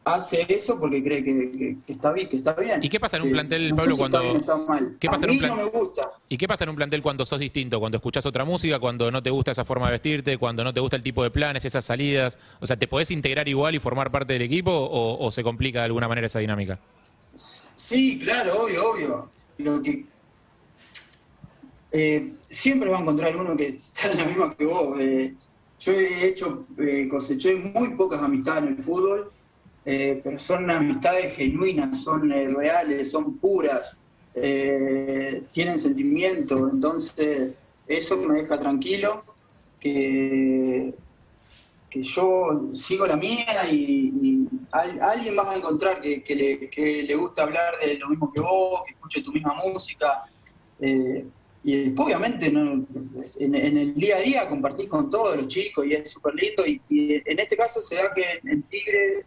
hace 0.05 0.47
eso 0.49 0.79
porque 0.81 1.03
cree 1.05 1.23
que, 1.23 1.51
que- 1.53 1.77
que 1.87 1.93
está 1.93 2.13
bien, 2.13 2.29
que 2.29 2.37
está 2.37 2.55
bien. 2.55 2.83
¿Y 2.83 2.89
qué 2.89 2.99
pasa 2.99 3.17
en 3.19 3.25
un 3.25 3.29
Que 3.29 3.33
plantel, 3.35 3.69
no 3.71 3.77
Pablo, 3.77 3.91
sé 3.91 3.93
si 3.97 3.99
cuando- 3.99 4.19
está 4.19 4.29
bien 4.31 4.37
está 4.41 4.57
mal. 4.57 4.97
¿Qué 4.99 5.09
pasa 5.09 5.23
a 5.23 5.25
en 5.25 5.31
un 5.31 5.37
mí 5.37 5.41
plan- 5.41 5.51
no 5.57 5.63
me 5.65 5.69
gusta. 5.69 6.03
¿Y 6.29 6.37
qué 6.39 6.49
pasa 6.49 6.65
en 6.65 6.71
un 6.71 6.77
plantel 6.77 7.03
cuando 7.03 7.27
sos 7.27 7.39
distinto? 7.41 7.79
Cuando 7.81 7.97
escuchás 7.97 8.25
otra 8.25 8.45
música, 8.45 8.79
cuando 8.79 9.11
no 9.11 9.23
te 9.23 9.31
gusta 9.31 9.51
esa 9.51 9.65
forma 9.65 9.87
de 9.87 9.93
vestirte, 9.93 10.39
cuando 10.39 10.63
no 10.65 10.73
te 10.73 10.81
gusta 10.81 10.97
el 10.97 11.03
tipo 11.03 11.23
de 11.25 11.31
planes, 11.31 11.65
esas 11.65 11.85
salidas. 11.85 12.39
O 12.61 12.67
sea, 12.67 12.77
¿te 12.79 12.87
podés 12.89 13.11
integrar 13.11 13.49
igual 13.49 13.75
y 13.75 13.79
formar 13.79 14.11
parte 14.11 14.33
del 14.33 14.43
equipo 14.43 14.71
o, 14.73 15.27
o 15.27 15.31
se 15.33 15.43
complica 15.43 15.81
de 15.81 15.87
alguna 15.87 16.07
manera 16.09 16.29
esa 16.29 16.39
dinámica? 16.39 16.79
Sí, 17.35 18.19
claro, 18.23 18.63
obvio, 18.63 18.91
obvio. 18.93 19.31
Lo 19.59 19.83
que 19.83 20.05
eh, 21.93 22.35
siempre 22.49 22.89
va 22.91 22.99
a 22.99 23.01
encontrar 23.03 23.37
uno 23.37 23.57
que 23.57 23.69
está 23.69 24.13
en 24.13 24.19
la 24.19 24.25
misma 24.27 24.55
que 24.57 24.65
vos. 24.65 24.99
eh. 25.01 25.35
yo 25.79 25.93
he 25.93 26.27
hecho, 26.29 26.67
eh, 26.79 27.09
coseché 27.09 27.55
muy 27.57 27.95
pocas 27.95 28.23
amistades 28.23 28.65
en 28.65 28.69
el 28.77 28.83
fútbol, 28.83 29.33
pero 29.85 30.39
son 30.39 30.71
amistades 30.71 31.35
genuinas, 31.35 32.03
son 32.03 32.31
reales, 32.31 33.11
son 33.11 33.39
puras, 33.39 33.99
tienen 35.51 35.79
sentimiento. 35.79 36.69
Entonces, 36.71 37.55
eso 37.87 38.17
me 38.19 38.43
deja 38.43 38.59
tranquilo 38.61 39.25
que, 39.81 40.95
que 41.89 42.03
yo 42.03 42.69
sigo 42.73 43.07
la 43.07 43.17
mía 43.17 43.69
y, 43.71 43.77
y 44.23 44.49
al- 44.73 45.01
alguien 45.03 45.35
vas 45.37 45.49
a 45.49 45.57
encontrar 45.57 46.01
que 46.01 46.23
le, 46.37 46.71
que 46.71 47.03
le 47.03 47.15
gusta 47.17 47.43
hablar 47.43 47.75
de 47.85 47.95
lo 47.99 48.09
mismo 48.09 48.33
que 48.33 48.41
vos, 48.41 48.83
que 48.87 48.93
escuche 48.93 49.23
tu 49.23 49.33
misma 49.33 49.55
música. 49.55 50.25
Y 51.63 51.77
después, 51.85 52.07
obviamente, 52.07 52.51
no, 52.51 52.87
en, 53.39 53.55
en 53.55 53.77
el 53.77 53.95
día 53.95 54.17
a 54.17 54.21
día 54.21 54.49
compartís 54.49 54.89
con 54.89 55.11
todos 55.11 55.37
los 55.37 55.47
chicos 55.49 55.85
y 55.87 55.93
es 55.93 56.11
súper 56.11 56.35
lindo. 56.35 56.67
Y, 56.67 56.81
y 56.89 57.15
en 57.25 57.39
este 57.39 57.57
caso 57.57 57.81
se 57.83 57.97
da 57.97 58.15
que 58.15 58.41
en 58.51 58.63
Tigre 58.63 59.25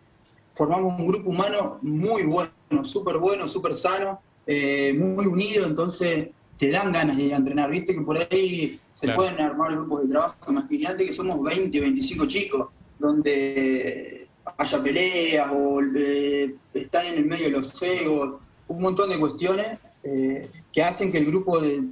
formamos 0.51 0.99
un 0.99 1.07
grupo 1.07 1.29
humano 1.29 1.77
muy 1.81 2.23
bueno, 2.23 2.51
súper 2.83 3.17
bueno, 3.17 3.47
súper 3.47 3.73
sano, 3.75 4.19
eh, 4.47 4.93
muy 4.97 5.25
unido, 5.27 5.65
entonces 5.65 6.29
te 6.57 6.69
dan 6.69 6.91
ganas 6.91 7.17
de 7.17 7.23
ir 7.23 7.33
a 7.33 7.37
entrenar. 7.37 7.69
Viste 7.69 7.93
que 7.93 8.01
por 8.01 8.17
ahí 8.17 8.79
se 8.93 9.05
Claro. 9.07 9.17
pueden 9.21 9.39
armar 9.41 9.71
grupos 9.75 10.03
de 10.03 10.09
trabajo. 10.09 10.35
Imagínate 10.51 11.05
que 11.05 11.13
somos 11.13 11.41
20, 11.41 11.79
25 11.79 12.25
chicos, 12.27 12.67
donde 12.99 14.27
haya 14.57 14.83
peleas 14.83 15.51
o 15.51 15.81
eh, 15.95 16.55
están 16.73 17.05
en 17.07 17.15
el 17.19 17.25
medio 17.25 17.45
de 17.45 17.51
los 17.51 17.81
egos, 17.81 18.49
un 18.67 18.81
montón 18.81 19.09
de 19.09 19.19
cuestiones 19.19 19.77
eh, 20.03 20.49
que 20.71 20.83
hacen 20.83 21.11
que 21.11 21.17
el 21.19 21.25
grupo 21.25 21.59
de- 21.59 21.83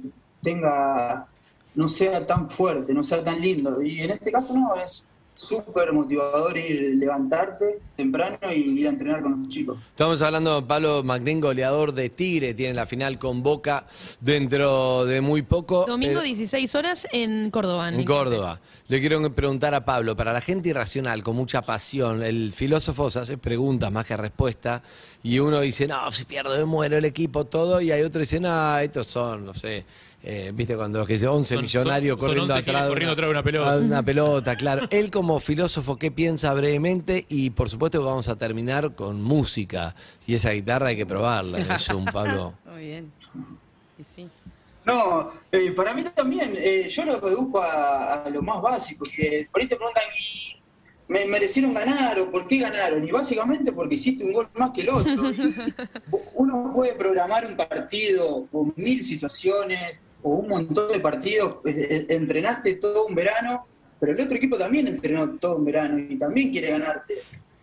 tenga 0.42 1.26
no 1.74 1.88
sea 1.88 2.26
tan 2.26 2.50
fuerte, 2.50 2.92
no 2.92 3.02
sea 3.02 3.24
tan 3.24 3.40
lindo. 3.40 3.80
Y 3.82 4.00
en 4.00 4.10
este 4.10 4.30
caso 4.30 4.52
no, 4.52 4.74
es 4.76 5.06
súper 5.34 5.92
motivador 5.94 6.58
ir 6.58 6.94
levantarte 6.96 7.80
temprano 7.96 8.38
y 8.54 8.80
ir 8.80 8.86
a 8.86 8.90
entrenar 8.90 9.22
con 9.22 9.40
los 9.40 9.48
chicos. 9.48 9.78
Estamos 9.88 10.20
hablando 10.20 10.60
de 10.60 10.66
Pablo 10.66 11.02
Magdín, 11.02 11.40
goleador 11.40 11.94
de 11.94 12.10
Tigre, 12.10 12.52
tiene 12.52 12.74
la 12.74 12.84
final 12.84 13.18
con 13.18 13.42
Boca 13.42 13.86
dentro 14.20 15.06
de 15.06 15.20
muy 15.20 15.42
poco. 15.42 15.86
Domingo 15.86 16.20
Eh, 16.20 16.24
16 16.24 16.74
horas 16.74 17.08
en 17.12 17.50
Córdoba. 17.50 17.88
en 17.88 18.04
Córdoba. 18.04 18.60
Le 18.88 19.00
quiero 19.00 19.32
preguntar 19.32 19.74
a 19.74 19.84
Pablo, 19.84 20.14
para 20.16 20.34
la 20.34 20.42
gente 20.42 20.68
irracional, 20.68 21.22
con 21.22 21.34
mucha 21.34 21.62
pasión, 21.62 22.22
el 22.22 22.52
filósofo 22.52 23.10
se 23.10 23.20
hace 23.20 23.38
preguntas 23.38 23.90
más 23.90 24.06
que 24.06 24.16
respuestas, 24.16 24.82
y 25.22 25.38
uno 25.38 25.60
dice, 25.60 25.86
no, 25.86 26.10
si 26.12 26.24
pierdo 26.24 26.56
me 26.56 26.64
muero 26.64 26.96
el 26.98 27.04
equipo, 27.04 27.44
todo, 27.44 27.80
y 27.80 27.90
hay 27.92 28.02
otro 28.02 28.18
que 28.18 28.24
dice, 28.24 28.40
no, 28.40 28.78
estos 28.78 29.06
son, 29.06 29.46
no 29.46 29.54
sé, 29.54 29.84
eh, 30.24 30.52
viste 30.54 30.76
cuando 30.76 30.98
los 31.00 31.06
que 31.06 31.14
dice 31.14 31.26
11 31.28 31.54
Son- 31.54 31.62
millonarios 31.64 32.14
son- 32.16 32.20
son 32.20 32.28
corriendo 32.28 32.54
11 32.54 32.64
giles 32.64 32.68
atrás. 32.74 32.82
de 32.84 32.88
corriendo 32.90 33.12
atrás 33.12 33.26
de 33.26 33.30
una 33.32 33.42
pelota. 33.42 33.72
a 33.72 33.76
Una 33.78 34.02
pelota, 34.04 34.56
claro. 34.56 34.86
Él 34.90 35.10
como 35.10 35.40
filósofo, 35.40 35.96
¿qué 35.98 36.10
piensa 36.10 36.52
brevemente? 36.54 37.26
Y 37.28 37.50
por 37.50 37.68
supuesto 37.70 37.98
que 38.00 38.04
vamos 38.04 38.28
a 38.28 38.36
terminar 38.36 38.94
con 38.94 39.20
música, 39.22 39.94
y 40.26 40.34
esa 40.34 40.50
guitarra 40.50 40.88
hay 40.88 40.96
que 40.96 41.06
probarla 41.06 41.58
en 41.60 41.70
el 41.70 41.78
Zoom, 41.80 42.04
Pablo. 42.06 42.54
Muy 42.72 42.84
bien. 42.86 43.12
Y 43.98 44.04
sí. 44.04 44.28
No, 44.84 45.30
eh, 45.52 45.70
para 45.76 45.94
mí 45.94 46.02
también, 46.14 46.54
eh, 46.56 46.88
yo 46.90 47.04
lo 47.04 47.20
reduzco 47.20 47.60
a, 47.62 48.24
a 48.24 48.30
lo 48.30 48.42
más 48.42 48.60
básico, 48.60 49.04
que 49.14 49.48
por 49.52 49.60
ahí 49.62 49.68
te 49.68 49.76
preguntan, 49.76 50.02
¿y 50.18 50.56
me 51.12 51.26
merecieron 51.26 51.74
ganar 51.74 52.18
o 52.18 52.30
por 52.30 52.48
qué 52.48 52.58
ganaron. 52.58 53.06
Y 53.06 53.10
básicamente 53.10 53.70
porque 53.72 53.96
hiciste 53.96 54.24
un 54.24 54.32
gol 54.32 54.48
más 54.54 54.70
que 54.70 54.80
el 54.80 54.88
otro. 54.88 55.22
Uno 56.34 56.72
puede 56.74 56.94
programar 56.94 57.46
un 57.46 57.54
partido 57.54 58.46
con 58.50 58.72
mil 58.76 59.04
situaciones 59.04 59.96
o 60.22 60.36
un 60.36 60.48
montón 60.48 60.90
de 60.90 61.00
partidos. 61.00 61.58
Entrenaste 61.64 62.74
todo 62.74 63.06
un 63.06 63.14
verano, 63.14 63.66
pero 64.00 64.12
el 64.12 64.20
otro 64.20 64.36
equipo 64.36 64.56
también 64.56 64.88
entrenó 64.88 65.28
todo 65.38 65.56
un 65.56 65.64
verano 65.66 65.98
y 65.98 66.16
también 66.16 66.50
quiere 66.50 66.70
ganarte. 66.70 67.18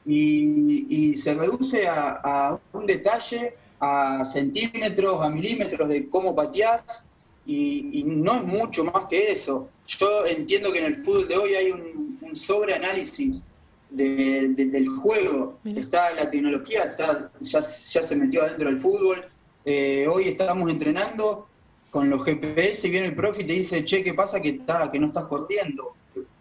Y, 0.06 0.86
y 0.90 1.16
se 1.16 1.34
reduce 1.34 1.88
a, 1.88 2.22
a 2.24 2.60
un 2.74 2.86
detalle, 2.86 3.56
a 3.80 4.24
centímetros, 4.26 5.22
a 5.22 5.30
milímetros 5.30 5.90
de 5.90 6.08
cómo 6.08 6.36
pateás 6.36 7.10
y, 7.46 8.00
y 8.00 8.04
no 8.04 8.36
es 8.36 8.44
mucho 8.44 8.84
más 8.84 9.06
que 9.10 9.32
eso. 9.32 9.70
Yo 9.88 10.26
entiendo 10.28 10.72
que 10.72 10.80
en 10.80 10.86
el 10.86 10.98
fútbol 10.98 11.28
de 11.28 11.38
hoy 11.38 11.56
hay 11.56 11.72
un, 11.72 12.09
un 12.30 12.36
sobreanálisis 12.36 13.44
de- 13.90 14.50
de- 14.50 14.66
del 14.68 14.88
juego. 14.88 15.58
Mira. 15.64 15.82
Está 15.82 16.14
la 16.14 16.30
tecnología, 16.30 16.84
está, 16.84 17.32
ya, 17.40 17.60
ya 17.60 18.04
se 18.04 18.16
metió 18.16 18.44
adentro 18.44 18.70
del 18.70 18.80
fútbol. 18.80 19.26
Eh, 19.66 20.08
hoy 20.08 20.28
estábamos 20.30 20.70
entrenando 20.70 21.48
con 21.92 22.10
los 22.10 22.24
GPS 22.24 22.88
y 22.88 22.92
viene 22.92 23.08
el 23.08 23.16
profe 23.16 23.42
y 23.42 23.46
te 23.46 23.54
dice, 23.54 23.84
che, 23.84 24.04
¿qué 24.04 24.14
pasa 24.14 24.40
que, 24.40 24.50
está, 24.50 24.92
que 24.92 25.00
no 25.00 25.08
estás 25.08 25.26
corriendo? 25.26 25.94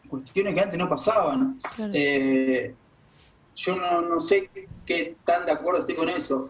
Cuestiones 0.08 0.54
que 0.54 0.60
antes 0.60 0.78
no 0.78 0.88
pasaban. 0.88 1.58
Claro. 1.76 1.92
Eh, 1.94 2.74
yo 3.56 3.76
no, 3.76 4.02
no 4.02 4.20
sé 4.20 4.50
qué 4.86 5.16
tan 5.24 5.44
de 5.46 5.52
acuerdo 5.52 5.80
estoy 5.80 5.94
con 5.96 6.08
eso. 6.08 6.48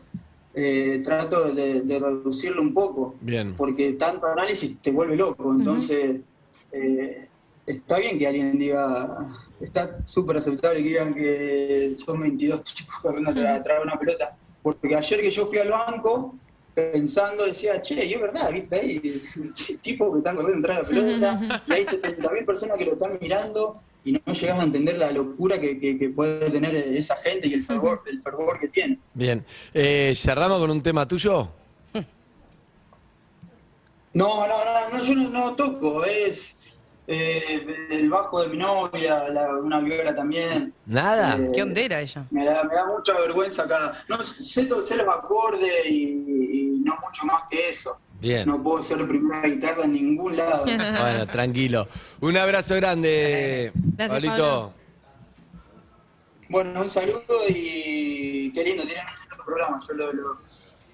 Eh, 0.54 1.00
trato 1.04 1.52
de, 1.52 1.83
de 1.83 1.99
reducirlo 1.99 2.61
un 2.61 2.75
poco, 2.75 3.14
Bien. 3.21 3.54
porque 3.54 3.92
tanto 3.92 4.26
análisis 4.26 4.78
te 4.80 4.90
vuelve 4.90 5.14
loco. 5.16 5.52
Entonces, 5.54 6.16
eh, 6.73 7.28
está 7.68 7.98
bien 7.98 8.18
que 8.18 8.26
alguien 8.26 8.58
diga, 8.58 9.18
está 9.60 9.98
súper 10.04 10.38
aceptable 10.38 10.78
que 10.82 10.88
digan 10.88 11.14
que 11.14 11.92
son 11.96 12.20
22 12.20 12.62
tipos 12.64 12.94
corriendo 13.02 13.30
atrás 13.30 13.62
de 13.78 13.82
una 13.84 13.98
pelota. 13.98 14.37
Porque 14.62 14.94
ayer 14.94 15.20
que 15.20 15.30
yo 15.30 15.46
fui 15.46 15.58
al 15.58 15.70
banco, 15.70 16.34
pensando, 16.75 17.44
decía, 17.44 17.80
che, 17.82 18.04
y 18.04 18.12
es 18.14 18.20
verdad, 18.20 18.52
viste, 18.52 18.76
hay 18.80 19.20
tipos 19.80 20.12
que 20.12 20.18
están 20.18 20.37
corriendo 20.37 20.68
atrás 20.68 20.88
de 20.88 20.94
la 20.94 21.02
pelota, 21.06 21.60
y 21.66 21.72
hay 21.72 21.84
70.000 21.84 22.44
personas 22.46 22.76
que 22.76 22.84
lo 22.84 22.92
están 22.92 23.18
mirando, 23.20 23.80
y 24.04 24.12
no 24.12 24.32
llegas 24.32 24.60
a 24.60 24.62
entender 24.62 24.96
la 24.98 25.10
locura 25.10 25.60
que, 25.60 25.78
que- 25.78 25.98
que 25.98 26.08
puede 26.08 26.50
tener 26.50 26.75
esa 26.75 27.16
gente 27.16 27.48
y 27.48 27.54
el 27.54 27.64
fervor, 27.64 28.02
el 28.06 28.22
fervor 28.22 28.58
que 28.58 28.68
tiene. 28.68 28.98
Bien. 29.14 29.44
Eh, 29.75 30.12
cerramos 30.16 30.58
con 30.60 30.70
un 30.70 30.80
tema 30.82 31.06
tuyo. 31.06 31.48
No, 34.12 34.46
no, 34.48 34.64
no, 34.64 34.98
no, 34.98 35.04
yo 35.04 35.14
no, 35.14 35.28
no 35.28 35.54
toco, 35.54 36.04
es 36.04 36.56
eh, 37.10 37.88
el 37.90 38.10
bajo 38.10 38.42
de 38.42 38.48
mi 38.48 38.58
novia, 38.58 39.28
la- 39.30 39.54
una 39.56 39.80
viola 39.80 40.14
también. 40.14 40.72
Nada. 40.86 41.36
Eh, 41.38 41.50
¿Qué 41.54 41.62
onda 41.62 41.80
era 41.80 42.00
ella? 42.02 42.24
Me 42.30 42.44
da, 42.44 42.62
me 42.64 42.74
da 42.74 42.86
mucha 42.86 43.14
vergüenza 43.18 43.62
acá. 43.64 43.92
No, 44.08 44.22
sé, 44.22 44.42
sé 44.82 44.96
los 44.96 45.08
acordes 45.08 45.86
y, 45.90 46.02
y 46.12 46.62
no 46.84 46.96
mucho 47.02 47.24
más 47.24 47.42
que 47.50 47.70
eso. 47.70 47.98
Bien. 48.20 48.46
No 48.48 48.62
puedo 48.62 48.82
ser 48.82 49.06
primera 49.08 49.42
guitarra 49.48 49.84
en 49.84 49.92
ningún 49.94 50.36
lado. 50.36 50.64
Bueno, 51.00 51.26
tranquilo. 51.28 51.86
Un 52.20 52.36
abrazo 52.36 52.74
grande, 52.76 53.72
Gracias, 53.74 54.10
Pablito. 54.10 54.34
Pablo. 54.36 54.72
Bueno, 56.50 56.80
un 56.80 56.90
saludo 56.90 57.22
y 57.48 58.50
qué 58.52 58.64
lindo, 58.64 58.82
tienen 58.84 59.04
un 59.38 59.44
programa. 59.44 59.78
Yo 59.86 59.94
lo, 59.94 60.12
lo, 60.12 60.38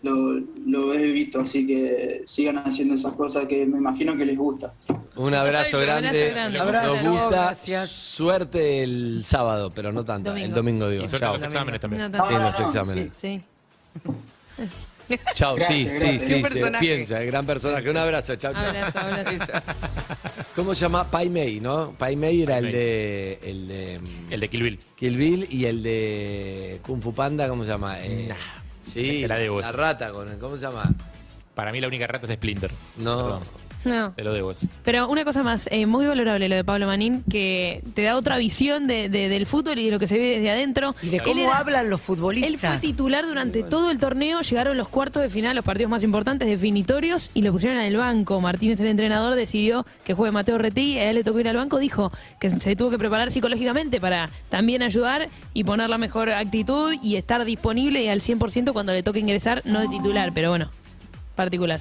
lo- 0.03 0.41
lo 0.67 0.95
he 0.95 1.07
visto, 1.07 1.41
así 1.41 1.67
que 1.67 2.23
sigan 2.27 2.59
haciendo 2.59 2.95
esas 2.95 3.15
cosas 3.15 3.47
que 3.47 3.65
me 3.67 3.79
imagino 3.79 4.17
que 4.17 4.25
les 4.27 4.37
gusta. 4.37 4.75
Un 5.17 5.33
abrazo 5.35 5.77
Un 5.79 5.83
grande. 5.85 6.31
abrazo 6.33 6.67
grande. 6.73 6.89
Nos 7.09 7.21
gusta. 7.23 7.29
gracias. 7.45 7.91
Suerte 7.91 8.83
el 8.83 9.23
sábado, 9.25 9.71
pero 9.75 9.93
no 9.93 10.05
tanto. 10.05 10.31
Domingo. 10.31 10.47
El 10.49 10.55
domingo 10.55 10.89
digo. 10.89 11.05
Y 11.05 11.09
suerte 11.09 11.25
en 11.27 11.29
Chao. 11.31 11.33
los 11.35 11.43
exámenes 11.43 11.81
también. 11.81 12.11
No, 12.13 12.27
Sí, 12.27 12.35
en 12.35 12.43
los 12.43 12.61
exámenes. 12.61 13.09
sí. 13.17 13.43
Chao, 15.35 15.57
sí, 15.59 15.85
Gracias, 15.85 16.01
sí, 16.01 16.21
sí, 16.21 16.27
se 16.27 16.41
personaje. 16.41 16.85
piensa, 16.87 17.21
el 17.21 17.27
gran 17.27 17.45
personaje. 17.45 17.91
Un 17.91 17.97
abrazo, 17.99 18.37
chao, 18.37 18.55
chao. 18.55 18.65
Abrazo, 18.67 18.99
abrazo. 18.99 19.53
¿Cómo 20.57 20.75
se 20.75 20.81
llama? 20.81 21.05
Pai 21.11 21.29
Mei, 21.29 21.61
¿no? 21.61 21.93
Pai 21.99 22.17
Mei 22.17 22.43
era 22.43 22.57
el 22.57 22.65
Mei. 22.65 22.73
de, 22.73 23.39
el 23.45 23.69
de 23.69 24.01
El 24.31 24.41
de 24.41 24.49
Kill 24.49 24.63
Bill. 24.63 24.79
Kill 24.97 25.17
Bill 25.19 25.47
y 25.51 25.67
el 25.67 25.83
de 25.83 26.81
Kung 26.87 27.03
Fu 27.03 27.13
Panda, 27.15 27.49
¿cómo 27.51 27.65
se 27.65 27.69
llama? 27.71 28.01
Eh, 28.01 28.33
sí, 28.91 29.27
la 29.29 29.37
rata 29.73 30.11
con 30.11 30.31
el, 30.31 30.39
¿cómo 30.39 30.57
se 30.57 30.63
llama? 30.63 30.85
Para 31.55 31.71
mí 31.71 31.83
la 31.83 31.89
única 31.89 32.07
rata 32.07 32.27
es 32.27 32.33
Splinter. 32.33 32.71
No. 32.97 33.23
Perdón, 33.25 33.41
No. 33.85 34.13
te 34.13 34.25
lo 34.25 34.33
debo 34.33 34.51
eso. 34.51 34.67
Pero 34.85 35.09
una 35.09 35.25
cosa 35.25 35.43
más, 35.43 35.69
eh, 35.71 35.87
muy 35.87 36.07
valorable 36.07 36.49
lo 36.49 36.57
de 36.57 36.65
Pablo 36.65 36.87
Manín, 36.87 37.23
que 37.31 37.83
te 37.95 38.03
da 38.03 38.17
otra 38.17 38.37
visión 38.39 38.87
de, 38.87 39.09
de- 39.09 39.29
del 39.29 39.47
fútbol 39.47 39.79
y 39.79 39.87
de 39.87 39.91
lo 39.91 39.99
que 39.99 40.07
se 40.07 40.17
ve 40.19 40.25
desde 40.37 40.51
adentro. 40.51 40.95
Y 41.03 41.09
de 41.11 41.17
Él 41.19 41.23
cómo 41.23 41.41
era- 41.43 41.59
hablan 41.59 41.91
los 41.91 42.01
Él 42.01 42.07
futbolistas. 42.07 42.73
fue 42.73 42.81
titular 42.81 43.27
durante 43.27 43.63
todo 43.63 43.91
el 43.91 43.99
torneo, 43.99 44.41
llegaron 44.41 44.77
los 44.77 44.89
cuartos 44.89 45.23
de 45.23 45.29
final, 45.29 45.55
los 45.57 45.65
partidos 45.65 45.91
más 45.91 46.03
importantes, 46.03 46.49
definitorios, 46.49 47.31
y 47.35 47.43
lo 47.43 47.53
pusieron 47.53 47.79
en 47.79 47.85
el 47.87 47.97
banco. 47.97 48.41
Martínez, 48.41 48.81
el 48.81 48.87
entrenador, 48.89 49.35
decidió 49.37 49.85
que 50.05 50.15
juegue 50.15 50.33
Mateo 50.33 50.59
Retí, 50.59 50.99
a 50.99 51.11
él 51.11 51.17
le 51.17 51.25
tocó 51.25 51.41
ir 51.41 51.49
al 51.49 51.57
banco, 51.57 51.79
dijo 51.79 52.13
que 52.41 52.51
se 52.51 52.77
tuvo 52.77 52.91
que 52.91 52.99
preparar 52.99 53.31
psicológicamente 53.31 54.01
para 54.01 54.31
también 54.49 54.83
ayudar 54.83 55.29
y 55.53 55.65
poner 55.65 55.89
la 55.91 55.99
mejor 55.99 56.31
actitud 56.31 56.95
y 57.03 57.17
estar 57.17 57.45
disponible 57.45 58.03
y 58.03 58.09
al 58.09 58.21
100% 58.21 58.73
cuando 58.73 58.93
le 58.93 59.03
toque 59.03 59.19
ingresar, 59.19 59.63
no 59.65 59.81
de 59.81 59.89
titular, 59.89 60.33
pero 60.35 60.51
bueno, 60.51 60.71
particular. 61.35 61.81